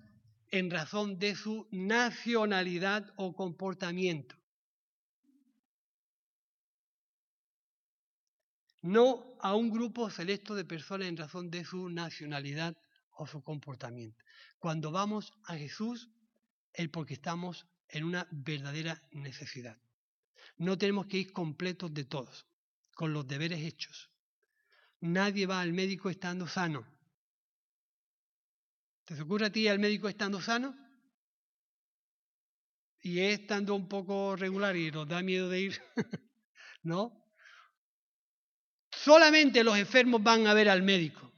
[0.53, 4.35] en razón de su nacionalidad o comportamiento.
[8.83, 12.77] No a un grupo selecto de personas en razón de su nacionalidad
[13.09, 14.23] o su comportamiento.
[14.59, 16.11] Cuando vamos a Jesús
[16.71, 19.81] es porque estamos en una verdadera necesidad.
[20.57, 22.45] No tenemos que ir completos de todos,
[22.93, 24.11] con los deberes hechos.
[24.99, 26.85] Nadie va al médico estando sano.
[29.05, 30.75] ¿Te ocurre a ti al médico estando sano?
[33.01, 35.81] Y es estando un poco regular y nos da miedo de ir.
[36.83, 37.21] ¿No?
[38.91, 41.33] Solamente los enfermos van a ver al médico.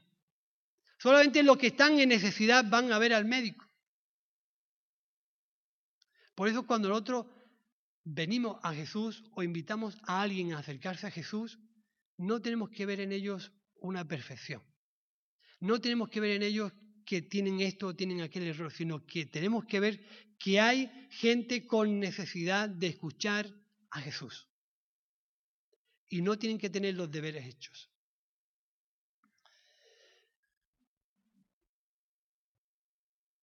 [0.99, 3.65] Solamente los que están en necesidad van a ver al médico.
[6.35, 7.25] Por eso cuando nosotros
[8.03, 11.57] venimos a Jesús o invitamos a alguien a acercarse a Jesús,
[12.17, 14.61] no tenemos que ver en ellos una perfección.
[15.59, 16.71] No tenemos que ver en ellos
[17.05, 20.03] que tienen esto o tienen aquel error, sino que tenemos que ver
[20.39, 23.53] que hay gente con necesidad de escuchar
[23.91, 24.47] a Jesús.
[26.07, 27.89] Y no tienen que tener los deberes hechos.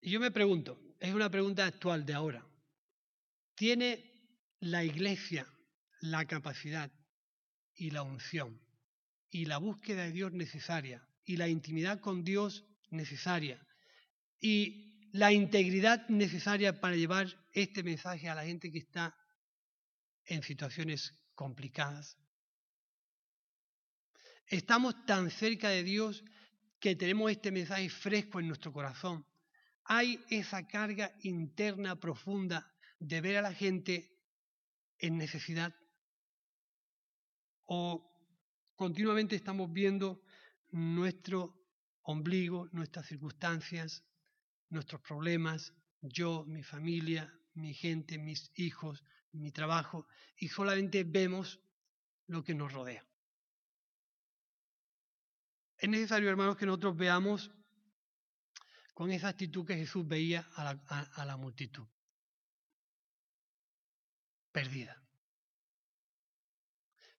[0.00, 2.44] Y yo me pregunto, es una pregunta actual de ahora.
[3.54, 4.12] ¿Tiene
[4.58, 5.46] la iglesia
[6.00, 6.90] la capacidad
[7.74, 8.60] y la unción
[9.30, 13.60] y la búsqueda de Dios necesaria y la intimidad con Dios necesaria
[14.40, 19.16] y la integridad necesaria para llevar este mensaje a la gente que está
[20.24, 22.16] en situaciones complicadas?
[24.46, 26.24] Estamos tan cerca de Dios
[26.78, 29.26] que tenemos este mensaje fresco en nuestro corazón.
[29.84, 34.12] Hay esa carga interna profunda de ver a la gente
[34.98, 35.74] en necesidad
[37.66, 38.12] o
[38.76, 40.22] continuamente estamos viendo
[40.70, 41.61] nuestro
[42.02, 44.04] ombligo, nuestras circunstancias,
[44.68, 51.60] nuestros problemas, yo, mi familia, mi gente, mis hijos, mi trabajo, y solamente vemos
[52.26, 53.06] lo que nos rodea.
[55.78, 57.50] Es necesario, hermanos, que nosotros veamos
[58.94, 60.70] con esa actitud que Jesús veía a la,
[61.14, 61.86] a la multitud
[64.52, 65.02] perdida.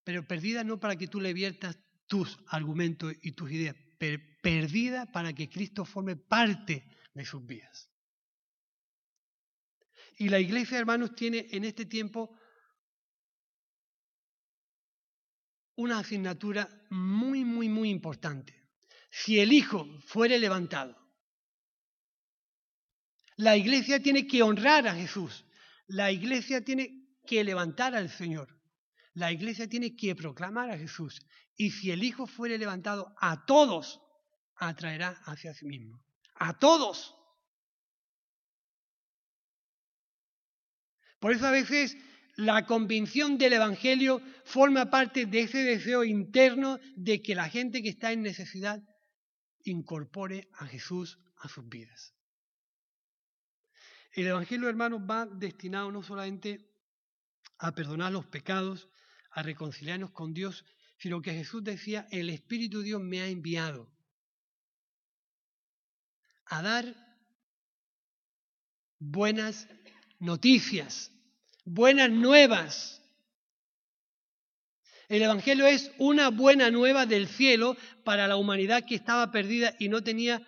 [0.03, 3.75] Pero perdida no para que tú le viertas tus argumentos y tus ideas,
[4.41, 7.89] perdida para que Cristo forme parte de sus vidas.
[10.17, 12.37] Y la iglesia, hermanos, tiene en este tiempo
[15.75, 18.53] una asignatura muy, muy, muy importante.
[19.09, 20.95] Si el Hijo fuere levantado,
[23.37, 25.45] la iglesia tiene que honrar a Jesús.
[25.87, 28.52] La iglesia tiene que levantar al Señor.
[29.13, 31.21] La iglesia tiene que proclamar a Jesús.
[31.55, 34.01] Y si el Hijo fuere levantado, a todos
[34.55, 36.03] atraerá hacia sí mismo.
[36.35, 37.15] A todos.
[41.19, 41.95] Por eso a veces
[42.35, 47.89] la convicción del Evangelio forma parte de ese deseo interno de que la gente que
[47.89, 48.81] está en necesidad
[49.63, 52.13] incorpore a Jesús a sus vidas.
[54.11, 56.69] El Evangelio, hermanos, va destinado no solamente
[57.57, 58.89] a perdonar los pecados,
[59.33, 60.63] a reconciliarnos con Dios,
[60.97, 63.89] sino que Jesús decía, el Espíritu de Dios me ha enviado
[66.45, 66.95] a dar
[68.99, 69.67] buenas
[70.19, 71.11] noticias,
[71.65, 73.01] buenas nuevas.
[75.09, 79.89] El Evangelio es una buena nueva del cielo para la humanidad que estaba perdida y
[79.89, 80.45] no tenía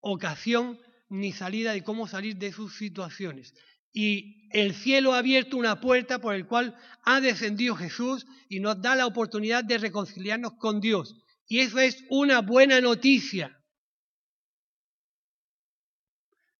[0.00, 0.78] ocasión
[1.08, 3.54] ni salida de cómo salir de sus situaciones
[3.96, 8.82] y el cielo ha abierto una puerta por el cual ha descendido Jesús y nos
[8.82, 11.16] da la oportunidad de reconciliarnos con Dios.
[11.46, 13.58] Y eso es una buena noticia.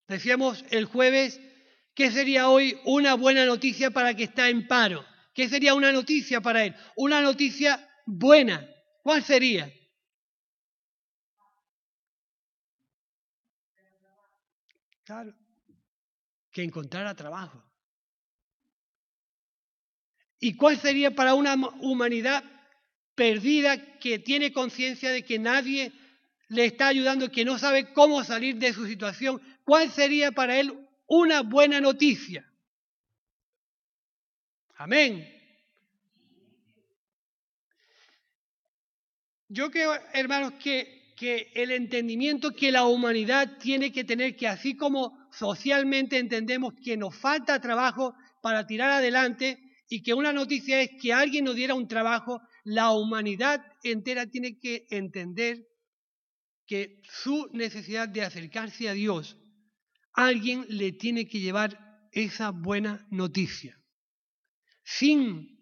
[0.09, 1.39] Decíamos el jueves,
[1.95, 5.05] ¿qué sería hoy una buena noticia para que está en paro?
[5.35, 6.75] ¿Qué sería una noticia para él?
[6.97, 8.67] Una noticia buena.
[9.03, 9.71] ¿Cuál sería?
[15.05, 15.46] Claro
[16.57, 17.63] que encontrara trabajo.
[20.41, 22.43] ¿Y cuál sería para una humanidad
[23.15, 25.93] perdida que tiene conciencia de que nadie
[26.49, 29.39] le está ayudando, que no sabe cómo salir de su situación?
[29.65, 30.73] ¿Cuál sería para él
[31.07, 32.51] una buena noticia?
[34.77, 35.31] Amén.
[39.49, 44.75] Yo creo, hermanos, que, que, el entendimiento que la humanidad tiene que tener, que así
[44.75, 49.59] como socialmente entendemos que nos falta trabajo para tirar adelante
[49.89, 54.59] y que una noticia es que alguien nos diera un trabajo, la humanidad entera tiene
[54.59, 55.67] que entender
[56.67, 59.37] que su necesidad de acercarse a Dios,
[60.13, 61.79] alguien le tiene que llevar
[62.11, 63.81] esa buena noticia,
[64.83, 65.57] sin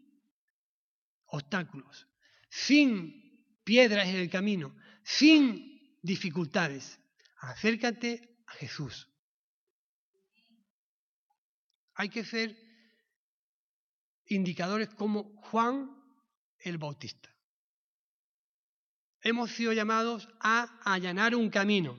[1.27, 2.09] obstáculos,
[2.49, 6.99] sin piedras en el camino, sin dificultades.
[7.41, 9.14] Acércate a Jesús.
[11.95, 12.57] Hay que ser
[14.27, 15.91] indicadores como Juan
[16.61, 17.31] el Bautista.
[19.21, 21.97] Hemos sido llamados a allanar un camino,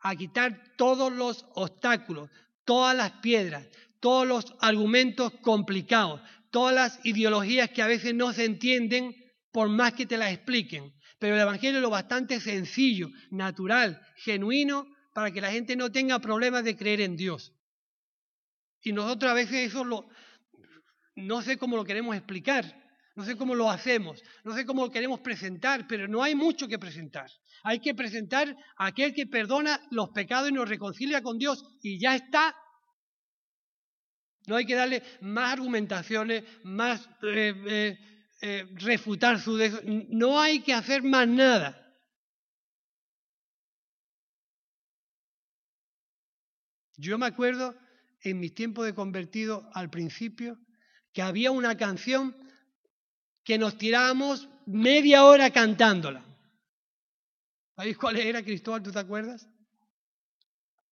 [0.00, 2.30] a quitar todos los obstáculos,
[2.64, 3.66] todas las piedras,
[4.00, 9.14] todos los argumentos complicados, todas las ideologías que a veces no se entienden
[9.52, 10.92] por más que te las expliquen.
[11.18, 16.18] Pero el Evangelio es lo bastante sencillo, natural, genuino, para que la gente no tenga
[16.18, 17.53] problemas de creer en Dios.
[18.84, 20.06] Y nosotros a veces eso lo,
[21.16, 22.64] no sé cómo lo queremos explicar,
[23.16, 26.68] no sé cómo lo hacemos, no sé cómo lo queremos presentar, pero no hay mucho
[26.68, 27.30] que presentar.
[27.62, 31.98] Hay que presentar a aquel que perdona los pecados y nos reconcilia con Dios y
[31.98, 32.54] ya está.
[34.46, 37.98] No hay que darle más argumentaciones, más eh, eh,
[38.42, 39.58] eh, refutar su...
[40.10, 41.80] No hay que hacer más nada.
[46.98, 47.74] Yo me acuerdo
[48.24, 50.58] en mis tiempos de convertido al principio
[51.12, 52.34] que había una canción
[53.44, 56.24] que nos tirábamos media hora cantándola.
[57.76, 58.82] ¿Sabéis cuál era, Cristóbal?
[58.82, 59.46] ¿Tú te acuerdas?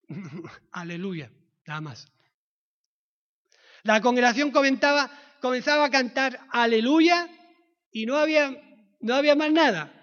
[0.72, 1.32] Aleluya,
[1.66, 2.12] nada más.
[3.82, 5.10] La congregación comenzaba,
[5.40, 7.28] comenzaba a cantar aleluya
[7.90, 8.50] y no había,
[9.00, 9.98] no había más nada.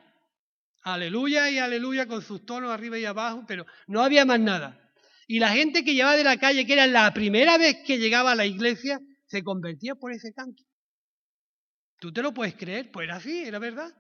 [0.81, 4.78] Aleluya y aleluya con sus tonos arriba y abajo, pero no había más nada.
[5.31, 8.31] Y la gente que llevaba de la calle, que era la primera vez que llegaba
[8.31, 10.63] a la iglesia, se convertía por ese canto.
[11.99, 12.89] ¿Tú te lo puedes creer?
[12.91, 13.95] Pues era así, era verdad.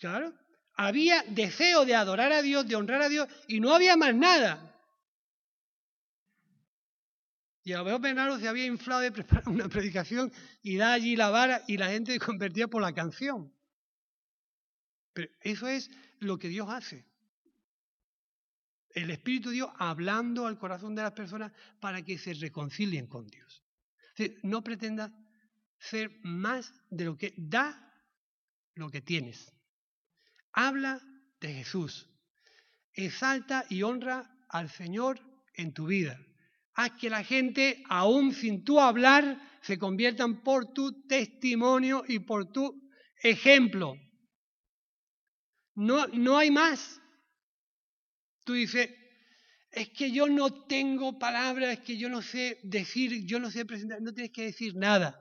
[0.00, 0.32] Claro.
[0.72, 4.82] Había deseo de adorar a Dios, de honrar a Dios, y no había más nada.
[7.64, 10.32] Y a lo se había inflado de preparar una predicación
[10.62, 13.52] y da allí la vara y la gente se convertía por la canción.
[15.12, 17.11] Pero eso es lo que Dios hace.
[18.94, 23.26] El Espíritu de Dios hablando al corazón de las personas para que se reconcilien con
[23.26, 23.62] Dios.
[24.42, 25.10] no pretendas
[25.78, 27.92] ser más de lo que da
[28.74, 29.52] lo que tienes.
[30.52, 31.00] Habla
[31.40, 32.08] de Jesús.
[32.92, 35.20] Exalta y honra al Señor
[35.54, 36.18] en tu vida.
[36.74, 42.50] Haz que la gente, aún sin tú hablar, se conviertan por tu testimonio y por
[42.50, 42.90] tu
[43.22, 43.94] ejemplo.
[45.74, 47.01] No, no hay más.
[48.44, 48.90] Tú dices,
[49.70, 53.64] es que yo no tengo palabras, es que yo no sé decir, yo no sé
[53.64, 55.18] presentar, no tienes que decir nada.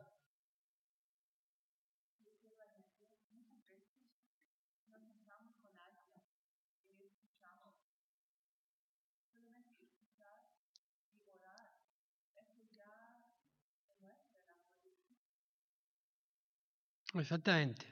[17.13, 17.85] Exactamente.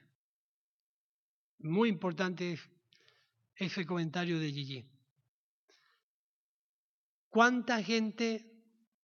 [1.60, 2.60] Muy importante
[3.56, 4.99] ese comentario de Gigi.
[7.30, 8.46] ¿Cuánta gente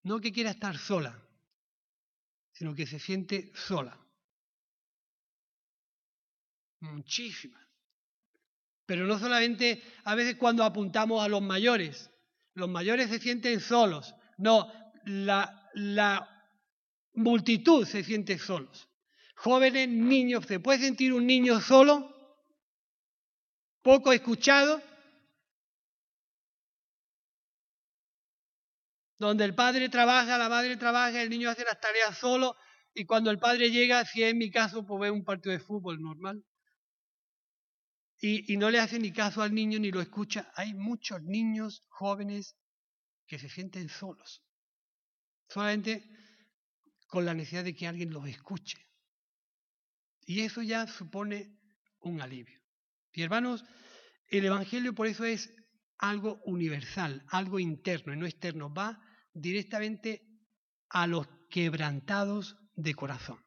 [0.03, 1.21] no que quiera estar sola,
[2.51, 3.97] sino que se siente sola?
[6.81, 7.63] Muchísimas.
[8.85, 12.11] Pero no solamente a veces cuando apuntamos a los mayores,
[12.53, 14.71] los mayores se sienten solos, no,
[15.05, 16.49] la, la
[17.13, 18.87] multitud se siente solos
[19.35, 22.11] jóvenes, niños, ¿se puede sentir un niño solo?
[23.81, 24.81] ¿Poco escuchado?
[29.17, 32.55] Donde el padre trabaja, la madre trabaja, el niño hace las tareas solo
[32.93, 36.01] y cuando el padre llega, si es mi caso, pues ve un partido de fútbol
[36.01, 36.43] normal.
[38.19, 40.51] Y, y no le hace ni caso al niño ni lo escucha.
[40.55, 42.55] Hay muchos niños jóvenes
[43.27, 44.43] que se sienten solos,
[45.49, 46.09] solamente
[47.07, 48.77] con la necesidad de que alguien los escuche.
[50.21, 51.59] Y eso ya supone
[51.99, 52.61] un alivio.
[53.11, 53.63] Y hermanos,
[54.27, 55.53] el Evangelio por eso es
[55.97, 59.01] algo universal, algo interno y no externo, va
[59.33, 60.21] directamente
[60.89, 63.39] a los quebrantados de corazón.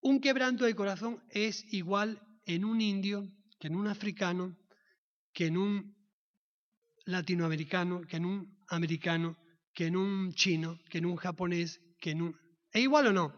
[0.00, 3.28] Un quebranto de corazón es igual en un indio
[3.60, 4.58] que en un africano,
[5.32, 5.96] que en un
[7.04, 9.38] latinoamericano, que en un americano,
[9.72, 12.40] que en un chino, que en un japonés, que en un...
[12.72, 13.32] ¿Es igual o no?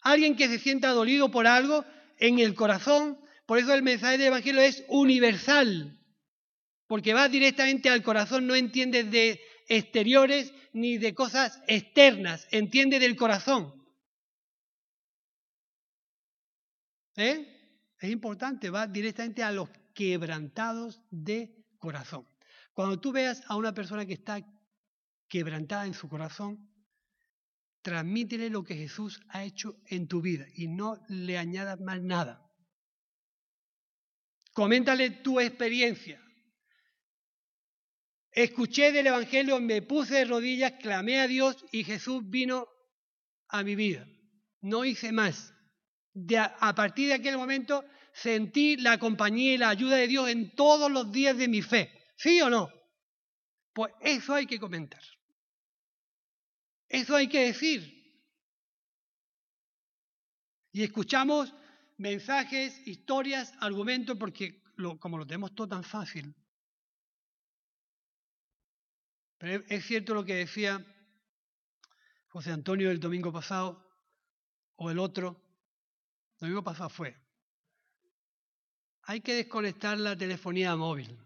[0.00, 1.84] Alguien que se sienta dolido por algo
[2.18, 3.18] en el corazón,
[3.52, 6.00] por eso el mensaje del Evangelio es universal,
[6.86, 13.14] porque va directamente al corazón, no entiende de exteriores ni de cosas externas, entiende del
[13.14, 13.74] corazón.
[17.16, 17.92] ¿Eh?
[18.00, 22.26] Es importante, va directamente a los quebrantados de corazón.
[22.72, 24.40] Cuando tú veas a una persona que está
[25.28, 26.70] quebrantada en su corazón,
[27.82, 32.41] transmítele lo que Jesús ha hecho en tu vida y no le añadas más nada.
[34.52, 36.20] Coméntale tu experiencia.
[38.30, 42.66] Escuché del Evangelio, me puse de rodillas, clamé a Dios y Jesús vino
[43.48, 44.06] a mi vida.
[44.60, 45.52] No hice más.
[46.38, 50.90] a, partir de aquel momento sentí la compañía y la ayuda de Dios en todos
[50.90, 51.90] los días de mi fe.
[52.16, 52.70] ¿Sí o no?
[53.74, 55.02] Pues eso hay que comentar.
[56.88, 58.02] Eso hay que decir.
[60.72, 61.54] Y escuchamos
[62.02, 64.60] mensajes, historias, argumentos, porque
[64.98, 66.34] como lo tenemos todo tan fácil.
[69.38, 70.84] Pero es cierto lo que decía
[72.28, 73.88] José Antonio el domingo pasado,
[74.76, 75.40] o el otro,
[76.34, 77.16] el domingo pasado fue,
[79.04, 81.16] hay que desconectar la telefonía móvil,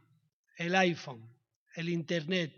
[0.59, 1.27] el iPhone,
[1.75, 2.53] el Internet,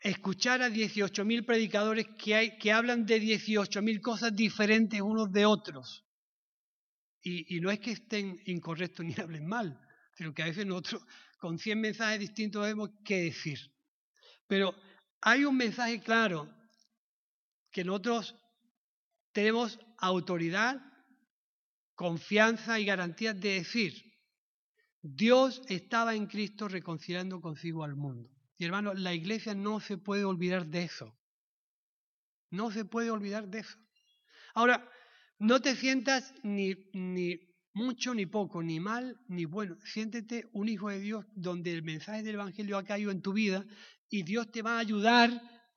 [0.00, 6.04] escuchar a 18.000 predicadores que, hay, que hablan de 18.000 cosas diferentes unos de otros.
[7.22, 9.78] Y, no es que estén incorrectos ni hablen mal,
[10.16, 11.02] sino que a veces nosotros
[11.38, 13.58] con 100 mensajes distintos vemos qué decir.
[14.46, 14.74] Pero
[15.20, 16.52] hay un mensaje claro
[17.70, 18.36] que nosotros
[19.32, 20.80] tenemos autoridad,
[21.94, 24.12] confianza y garantías de decir,
[25.00, 28.30] Dios estaba en Cristo reconciliando consigo al mundo.
[28.56, 31.16] Y hermano, la iglesia no se puede olvidar de eso.
[32.50, 33.78] No se puede olvidar de eso.
[34.54, 34.88] Ahora,
[35.42, 37.40] no te sientas ni, ni
[37.74, 39.76] mucho ni poco, ni mal ni bueno.
[39.84, 43.64] Siéntete un hijo de Dios donde el mensaje del Evangelio ha caído en tu vida
[44.08, 45.30] y Dios te va a ayudar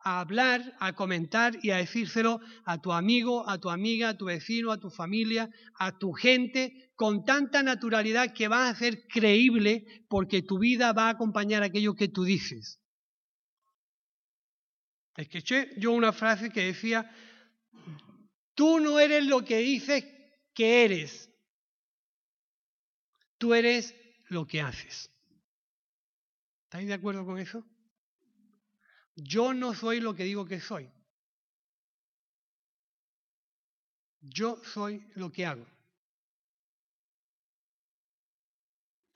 [0.04, 4.26] a hablar, a comentar y a decírselo a tu amigo, a tu amiga, a tu
[4.26, 5.50] vecino, a tu familia,
[5.80, 11.08] a tu gente, con tanta naturalidad que va a ser creíble porque tu vida va
[11.08, 12.80] a acompañar aquello que tú dices.
[15.18, 17.10] Escuché yo una frase que decía,
[18.56, 20.04] tú no eres lo que dices
[20.54, 21.30] que eres,
[23.38, 23.94] tú eres
[24.30, 25.12] lo que haces.
[26.64, 27.64] ¿Estáis de acuerdo con eso?
[29.16, 30.90] Yo no soy lo que digo que soy.
[34.22, 35.66] Yo soy lo que hago.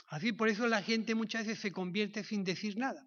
[0.08, 3.06] Así por eso la gente muchas veces se convierte sin decir nada.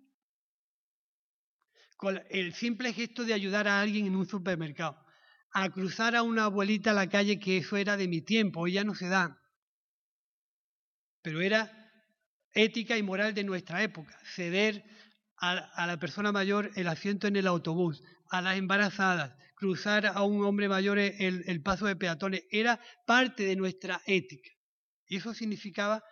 [1.97, 5.05] Con el simple gesto de ayudar a alguien en un supermercado,
[5.53, 8.73] a cruzar a una abuelita a la calle, que eso era de mi tiempo, hoy
[8.73, 9.39] ya no se da.
[11.23, 11.71] Pero era
[12.55, 14.85] ética y moral de nuestra época, ceder
[15.37, 20.45] a, la persona mayor el asiento en el autobús, a las embarazadas, cruzar a un
[20.45, 24.51] hombre mayor el, paso de peatones, era parte de nuestra ética.
[25.07, 26.03] Y eso significaba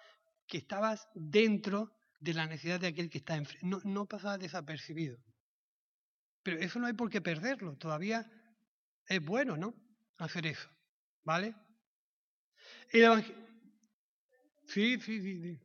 [0.46, 3.66] que estabas dentro de la necesidad de aquel que está enfrente.
[3.66, 5.16] No, no pasaba desapercibido.
[6.42, 7.76] Pero eso no hay por qué perderlo.
[7.76, 8.26] Todavía
[9.10, 9.74] es bueno, ¿no?
[10.18, 10.68] Hacer eso.
[11.24, 11.54] ¿Vale?
[12.90, 13.24] El
[14.66, 15.58] Sí, sí, sí, sí.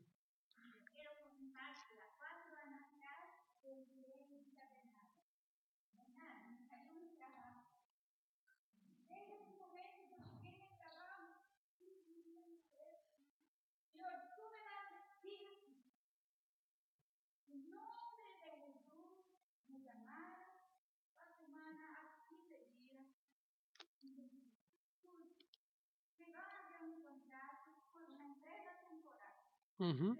[29.79, 30.15] Uh-huh.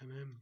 [0.00, 0.41] Amén.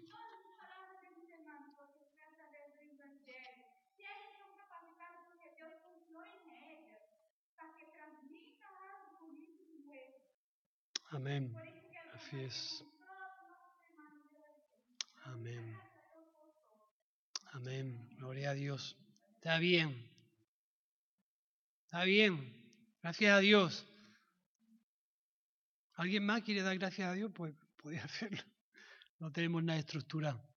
[11.11, 11.53] Amén.
[12.15, 12.85] Así es.
[15.25, 15.77] Amén.
[17.51, 18.09] Amén.
[18.17, 18.97] Gloria a Dios.
[19.35, 20.09] Está bien.
[21.85, 22.53] Está bien.
[23.03, 23.85] Gracias a Dios.
[25.95, 27.29] ¿Alguien más quiere dar gracias a Dios?
[27.35, 28.41] Pues puede hacerlo.
[29.19, 30.50] No tenemos nada estructurado.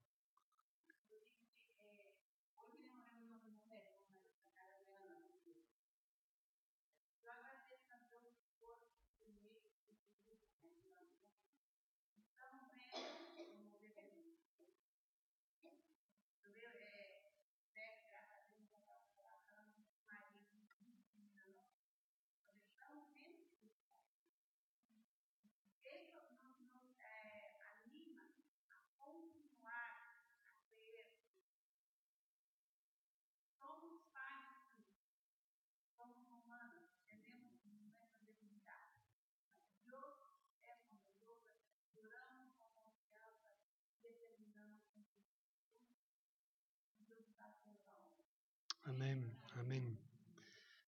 [48.85, 49.19] Amén,
[49.55, 49.99] amén.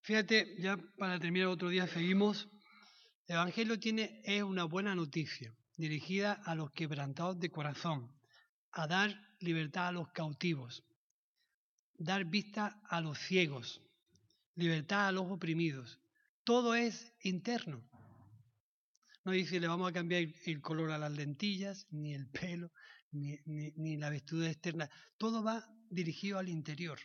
[0.02, 2.48] Fíjate, ya para terminar otro día seguimos.
[3.26, 8.14] El Evangelio tiene, es una buena noticia dirigida a los quebrantados de corazón,
[8.72, 10.84] a dar libertad a los cautivos,
[11.98, 13.82] dar vista a los ciegos,
[14.54, 16.00] libertad a los oprimidos.
[16.44, 17.82] Todo es interno.
[19.24, 22.70] No dice le vamos a cambiar el- color a las lentillas, ni el pelo,
[23.10, 24.88] ni, ni- ni la vestidura externa.
[25.18, 26.98] Todo va dirigido al interior.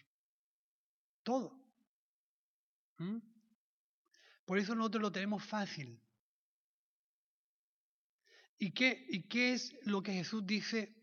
[1.24, 1.60] Todo.
[2.98, 3.18] ¿Mm?
[4.46, 6.02] Por eso nosotros lo tenemos fácil.
[8.58, 10.96] ¿Y qué, ¿Y qué es lo que Jesús dice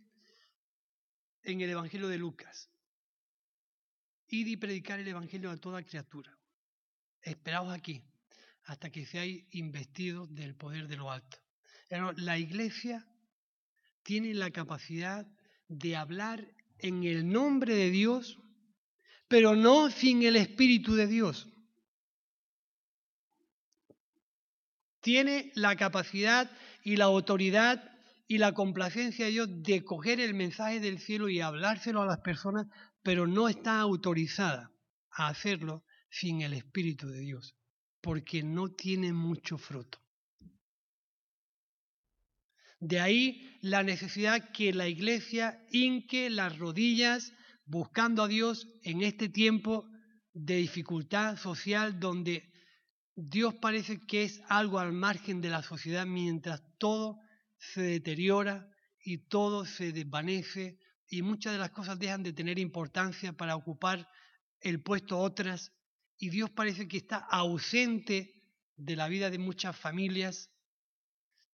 [1.42, 2.70] en el Evangelio de Lucas?
[4.28, 6.38] Id y predicar el Evangelio a toda criatura.
[7.22, 8.04] Esperaos aquí
[8.68, 11.38] hasta que seáis investidos del poder de lo alto.
[12.16, 13.06] La iglesia
[14.02, 15.26] tiene la capacidad
[15.68, 16.46] de hablar
[16.78, 18.38] en el nombre de Dios,
[19.28, 21.48] pero no sin el Espíritu de Dios.
[25.00, 26.50] Tiene la capacidad
[26.82, 27.84] y la autoridad
[28.26, 32.20] y la complacencia de Dios de coger el mensaje del cielo y hablárselo a las
[32.20, 32.66] personas,
[33.02, 34.72] pero no está autorizada
[35.10, 37.54] a hacerlo sin el Espíritu de Dios,
[38.00, 39.98] porque no tiene mucho fruto.
[42.80, 47.32] De ahí la necesidad que la iglesia hinque las rodillas
[47.68, 49.86] buscando a Dios en este tiempo
[50.32, 52.50] de dificultad social donde
[53.14, 57.18] Dios parece que es algo al margen de la sociedad mientras todo
[57.58, 58.68] se deteriora
[59.04, 60.78] y todo se desvanece
[61.10, 64.08] y muchas de las cosas dejan de tener importancia para ocupar
[64.60, 65.72] el puesto otras
[66.16, 68.32] y Dios parece que está ausente
[68.76, 70.50] de la vida de muchas familias.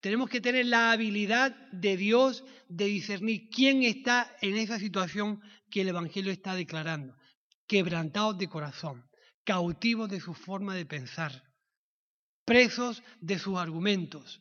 [0.00, 5.40] Tenemos que tener la habilidad de Dios de discernir quién está en esa situación
[5.74, 7.16] que el Evangelio está declarando.
[7.66, 9.10] Quebrantados de corazón,
[9.42, 11.32] cautivos de su forma de pensar,
[12.44, 14.40] presos de sus argumentos,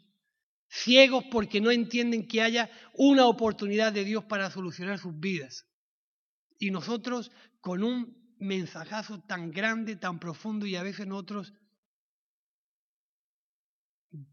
[0.70, 5.66] ciegos porque no entienden que haya una oportunidad de Dios para solucionar sus vidas.
[6.60, 7.32] Y nosotros
[7.62, 11.52] con un mensajazo tan grande, tan profundo y a veces nosotros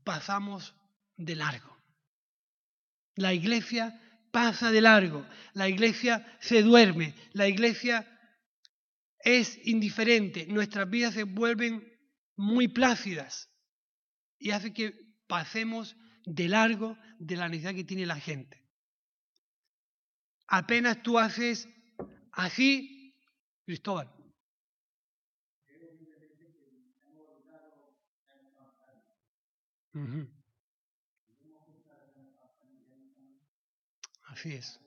[0.04, 0.74] pasamos
[1.16, 1.78] de largo.
[3.14, 3.98] La iglesia
[4.30, 8.06] pasa de largo, la iglesia se duerme, la iglesia
[9.18, 11.86] es indiferente, nuestras vidas se vuelven
[12.36, 13.50] muy plácidas
[14.38, 14.94] y hace que
[15.26, 18.60] pasemos de largo de la necesidad que tiene la gente.
[20.46, 21.68] Apenas tú haces
[22.32, 23.14] así,
[23.64, 24.10] Cristóbal.
[34.40, 34.80] Así es.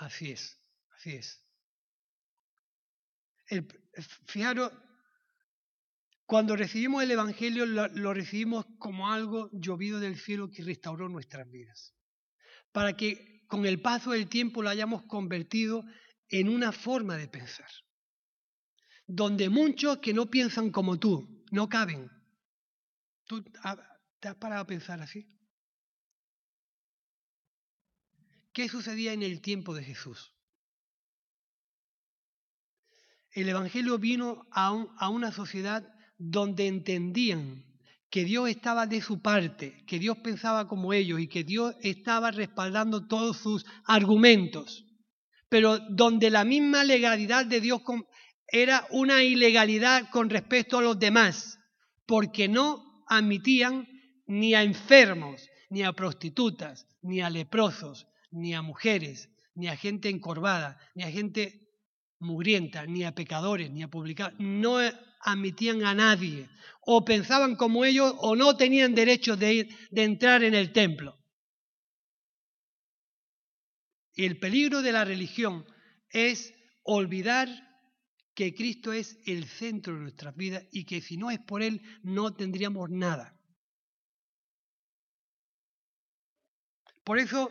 [0.00, 0.58] Así es,
[0.96, 1.40] así es.
[3.46, 3.68] El-
[4.26, 4.72] fijaros,
[6.26, 11.48] cuando recibimos el Evangelio lo, lo recibimos como algo llovido del cielo que restauró nuestras
[11.48, 11.94] vidas.
[12.72, 15.84] Para que con el paso del tiempo lo hayamos convertido
[16.30, 17.70] en una forma de pensar,
[19.06, 22.10] donde muchos que no piensan como tú no caben.
[23.28, 23.44] ¿Tú
[24.18, 25.39] te has parado a pensar así?
[28.52, 30.32] ¿Qué sucedía en el tiempo de Jesús?
[33.32, 35.86] El Evangelio vino a, a una sociedad
[36.18, 37.64] donde entendían
[38.10, 42.32] que Dios estaba de su parte, que Dios pensaba como ellos y que Dios estaba
[42.32, 44.84] respaldando todos sus argumentos,
[45.48, 47.82] pero donde la misma legalidad de Dios
[48.48, 51.60] era una ilegalidad con respecto a los demás,
[52.04, 53.86] porque no admitían
[54.26, 60.08] ni a enfermos, ni a prostitutas, ni a leprosos, ni a mujeres, ni a gente
[60.08, 61.68] encorvada, ni a gente
[62.18, 64.38] mugrienta, ni a pecadores, ni a publicados.
[64.38, 64.78] No
[65.20, 66.48] admitían a nadie,
[66.82, 71.18] o pensaban como ellos, o no tenían derecho de, ir, de entrar en el templo.
[74.14, 75.64] El peligro de la religión
[76.10, 76.52] es
[76.82, 77.48] olvidar
[78.34, 81.82] que Cristo es el centro de nuestras vidas y que si no es por Él
[82.02, 83.36] no tendríamos nada.
[87.04, 87.50] Por eso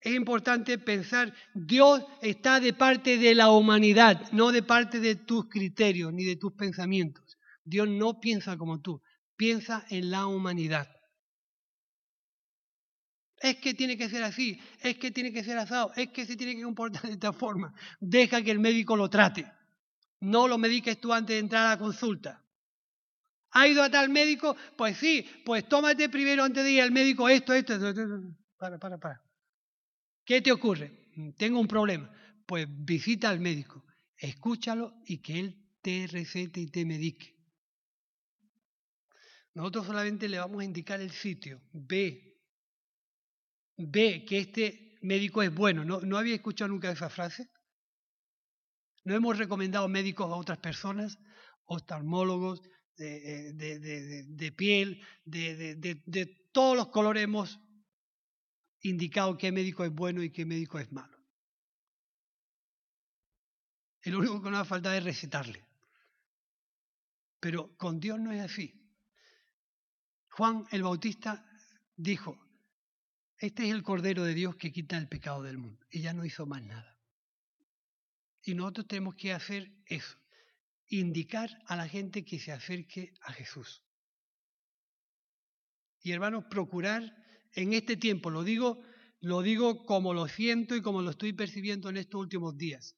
[0.00, 5.48] es importante pensar, Dios está de parte de la humanidad, no de parte de tus
[5.48, 7.36] criterios ni de tus pensamientos.
[7.64, 9.02] Dios no piensa como tú,
[9.36, 10.88] piensa en la humanidad.
[13.40, 16.36] Es que tiene que ser así, es que tiene que ser asado, es que se
[16.36, 17.72] tiene que comportar de esta forma.
[18.00, 19.50] Deja que el médico lo trate.
[20.20, 22.44] No lo mediques tú antes de entrar a la consulta.
[23.52, 24.56] ¿Ha ido a tal médico?
[24.76, 27.88] Pues sí, pues tómate primero antes de ir al médico esto, esto, esto.
[27.88, 28.04] esto.
[28.58, 29.27] Para, para, para.
[30.28, 30.92] ¿Qué te ocurre?
[31.38, 32.12] Tengo un problema.
[32.44, 37.34] Pues visita al médico, escúchalo y que él te recete y te medique.
[39.54, 41.62] Nosotros solamente le vamos a indicar el sitio.
[41.72, 42.42] Ve,
[43.78, 45.82] ve que este médico es bueno.
[45.82, 47.48] ¿No, ¿No había escuchado nunca esa frase?
[49.04, 51.18] ¿No hemos recomendado médicos a otras personas?
[51.64, 52.60] Oftalmólogos,
[52.98, 57.58] de, de, de, de piel, de, todos los colores hemos
[58.82, 61.16] indicado qué médico es bueno y qué médico es malo.
[64.02, 65.64] El único que nos hace falta es recetarle.
[67.40, 68.74] Pero con Dios no es así.
[70.30, 71.44] Juan el Bautista
[71.96, 72.38] dijo,
[73.38, 75.84] este es el Cordero de Dios que quita el pecado del mundo.
[75.90, 76.98] Y ya no hizo más nada.
[78.42, 80.16] Y nosotros tenemos que hacer eso,
[80.88, 83.84] indicar a la gente que se acerque a Jesús.
[86.00, 87.14] Y hermanos, procurar
[87.54, 88.82] en este tiempo, lo digo,
[89.20, 92.96] lo digo como lo siento y como lo estoy percibiendo en estos últimos días.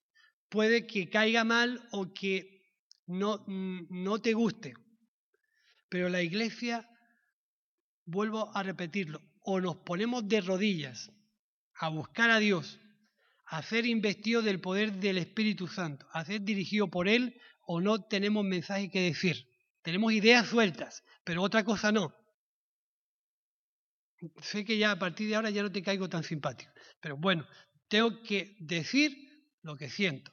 [0.48, 2.60] Puede que caiga mal o que
[3.06, 4.74] no, no te guste,
[5.88, 6.88] pero la iglesia,
[8.04, 11.10] vuelvo a repetirlo, o nos ponemos de rodillas
[11.74, 12.78] a buscar a Dios,
[13.46, 18.04] a ser investido del poder del Espíritu Santo, a ser dirigido por Él, o no
[18.04, 19.48] tenemos mensaje que decir.
[19.82, 22.19] Tenemos ideas sueltas, pero otra cosa no
[24.42, 27.46] sé que ya a partir de ahora ya no te caigo tan simpático, pero bueno,
[27.88, 29.16] tengo que decir
[29.62, 30.32] lo que siento.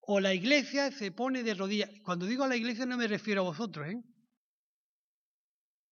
[0.00, 1.90] O la iglesia se pone de rodillas.
[2.04, 4.02] Cuando digo a la iglesia no me refiero a vosotros, ¿eh?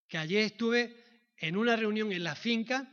[0.08, 0.96] Que ayer estuve
[1.36, 2.90] en una reunión en la finca,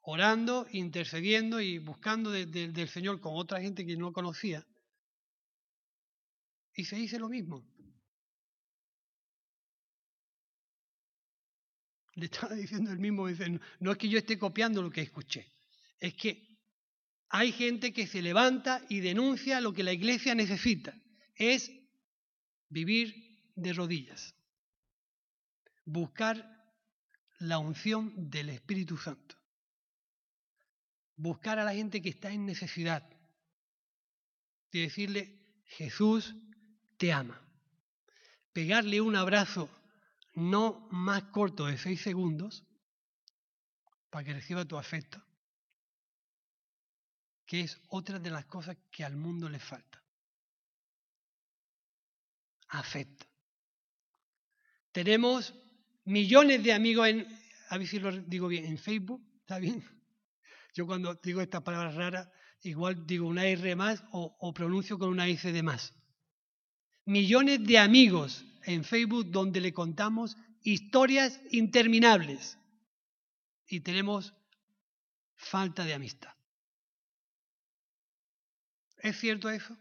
[0.00, 4.66] orando, intercediendo y buscando del Señor con otra gente que no conocía.
[6.74, 7.66] Y se dice lo mismo.
[12.18, 13.26] Le estaba diciendo el mismo,
[13.80, 15.46] no es que yo esté copiando lo que escuché,
[15.98, 16.46] es que
[17.30, 20.94] hay gente que se levanta y denuncia lo que la iglesia necesita,
[21.36, 21.70] es
[22.68, 23.14] vivir
[23.54, 24.34] de rodillas,
[25.84, 26.56] buscar
[27.38, 29.36] la unción del Espíritu Santo,
[31.16, 33.08] buscar a la gente que está en necesidad
[34.72, 36.34] y decirle, Jesús
[36.96, 37.40] te ama,
[38.52, 39.70] pegarle un abrazo
[40.38, 42.64] no más corto de seis segundos
[44.08, 45.22] para que reciba tu afecto,
[47.44, 50.02] que es otra de las cosas que al mundo le falta.
[52.68, 53.26] Afecto.
[54.92, 55.54] Tenemos
[56.04, 57.26] millones de amigos en,
[57.70, 59.82] a ver si lo digo bien, en Facebook, ¿está bien?
[60.74, 62.28] Yo cuando digo estas palabras raras,
[62.62, 65.94] igual digo una R más o, o pronuncio con una S de más.
[67.06, 72.58] Millones de amigos en Facebook donde le contamos historias interminables
[73.66, 74.34] y tenemos
[75.36, 76.34] falta de amistad.
[78.98, 79.76] ¿Es cierto eso?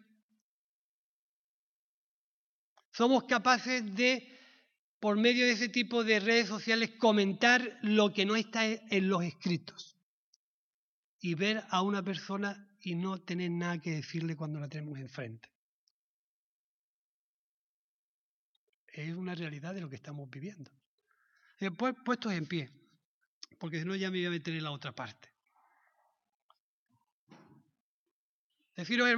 [2.92, 4.28] Somos capaces de,
[5.00, 9.24] por medio de ese tipo de redes sociales, comentar lo que no está en los
[9.24, 9.96] escritos.
[11.20, 15.50] y ver a una persona y no tener nada que decirle cuando la tenemos enfrente.
[18.98, 20.72] Es una realidad de lo que estamos viviendo.
[21.60, 22.72] Después puestos en pie,
[23.60, 25.30] porque si no ya me voy a meter en la otra parte.
[28.76, 29.16] Deciros, hermano,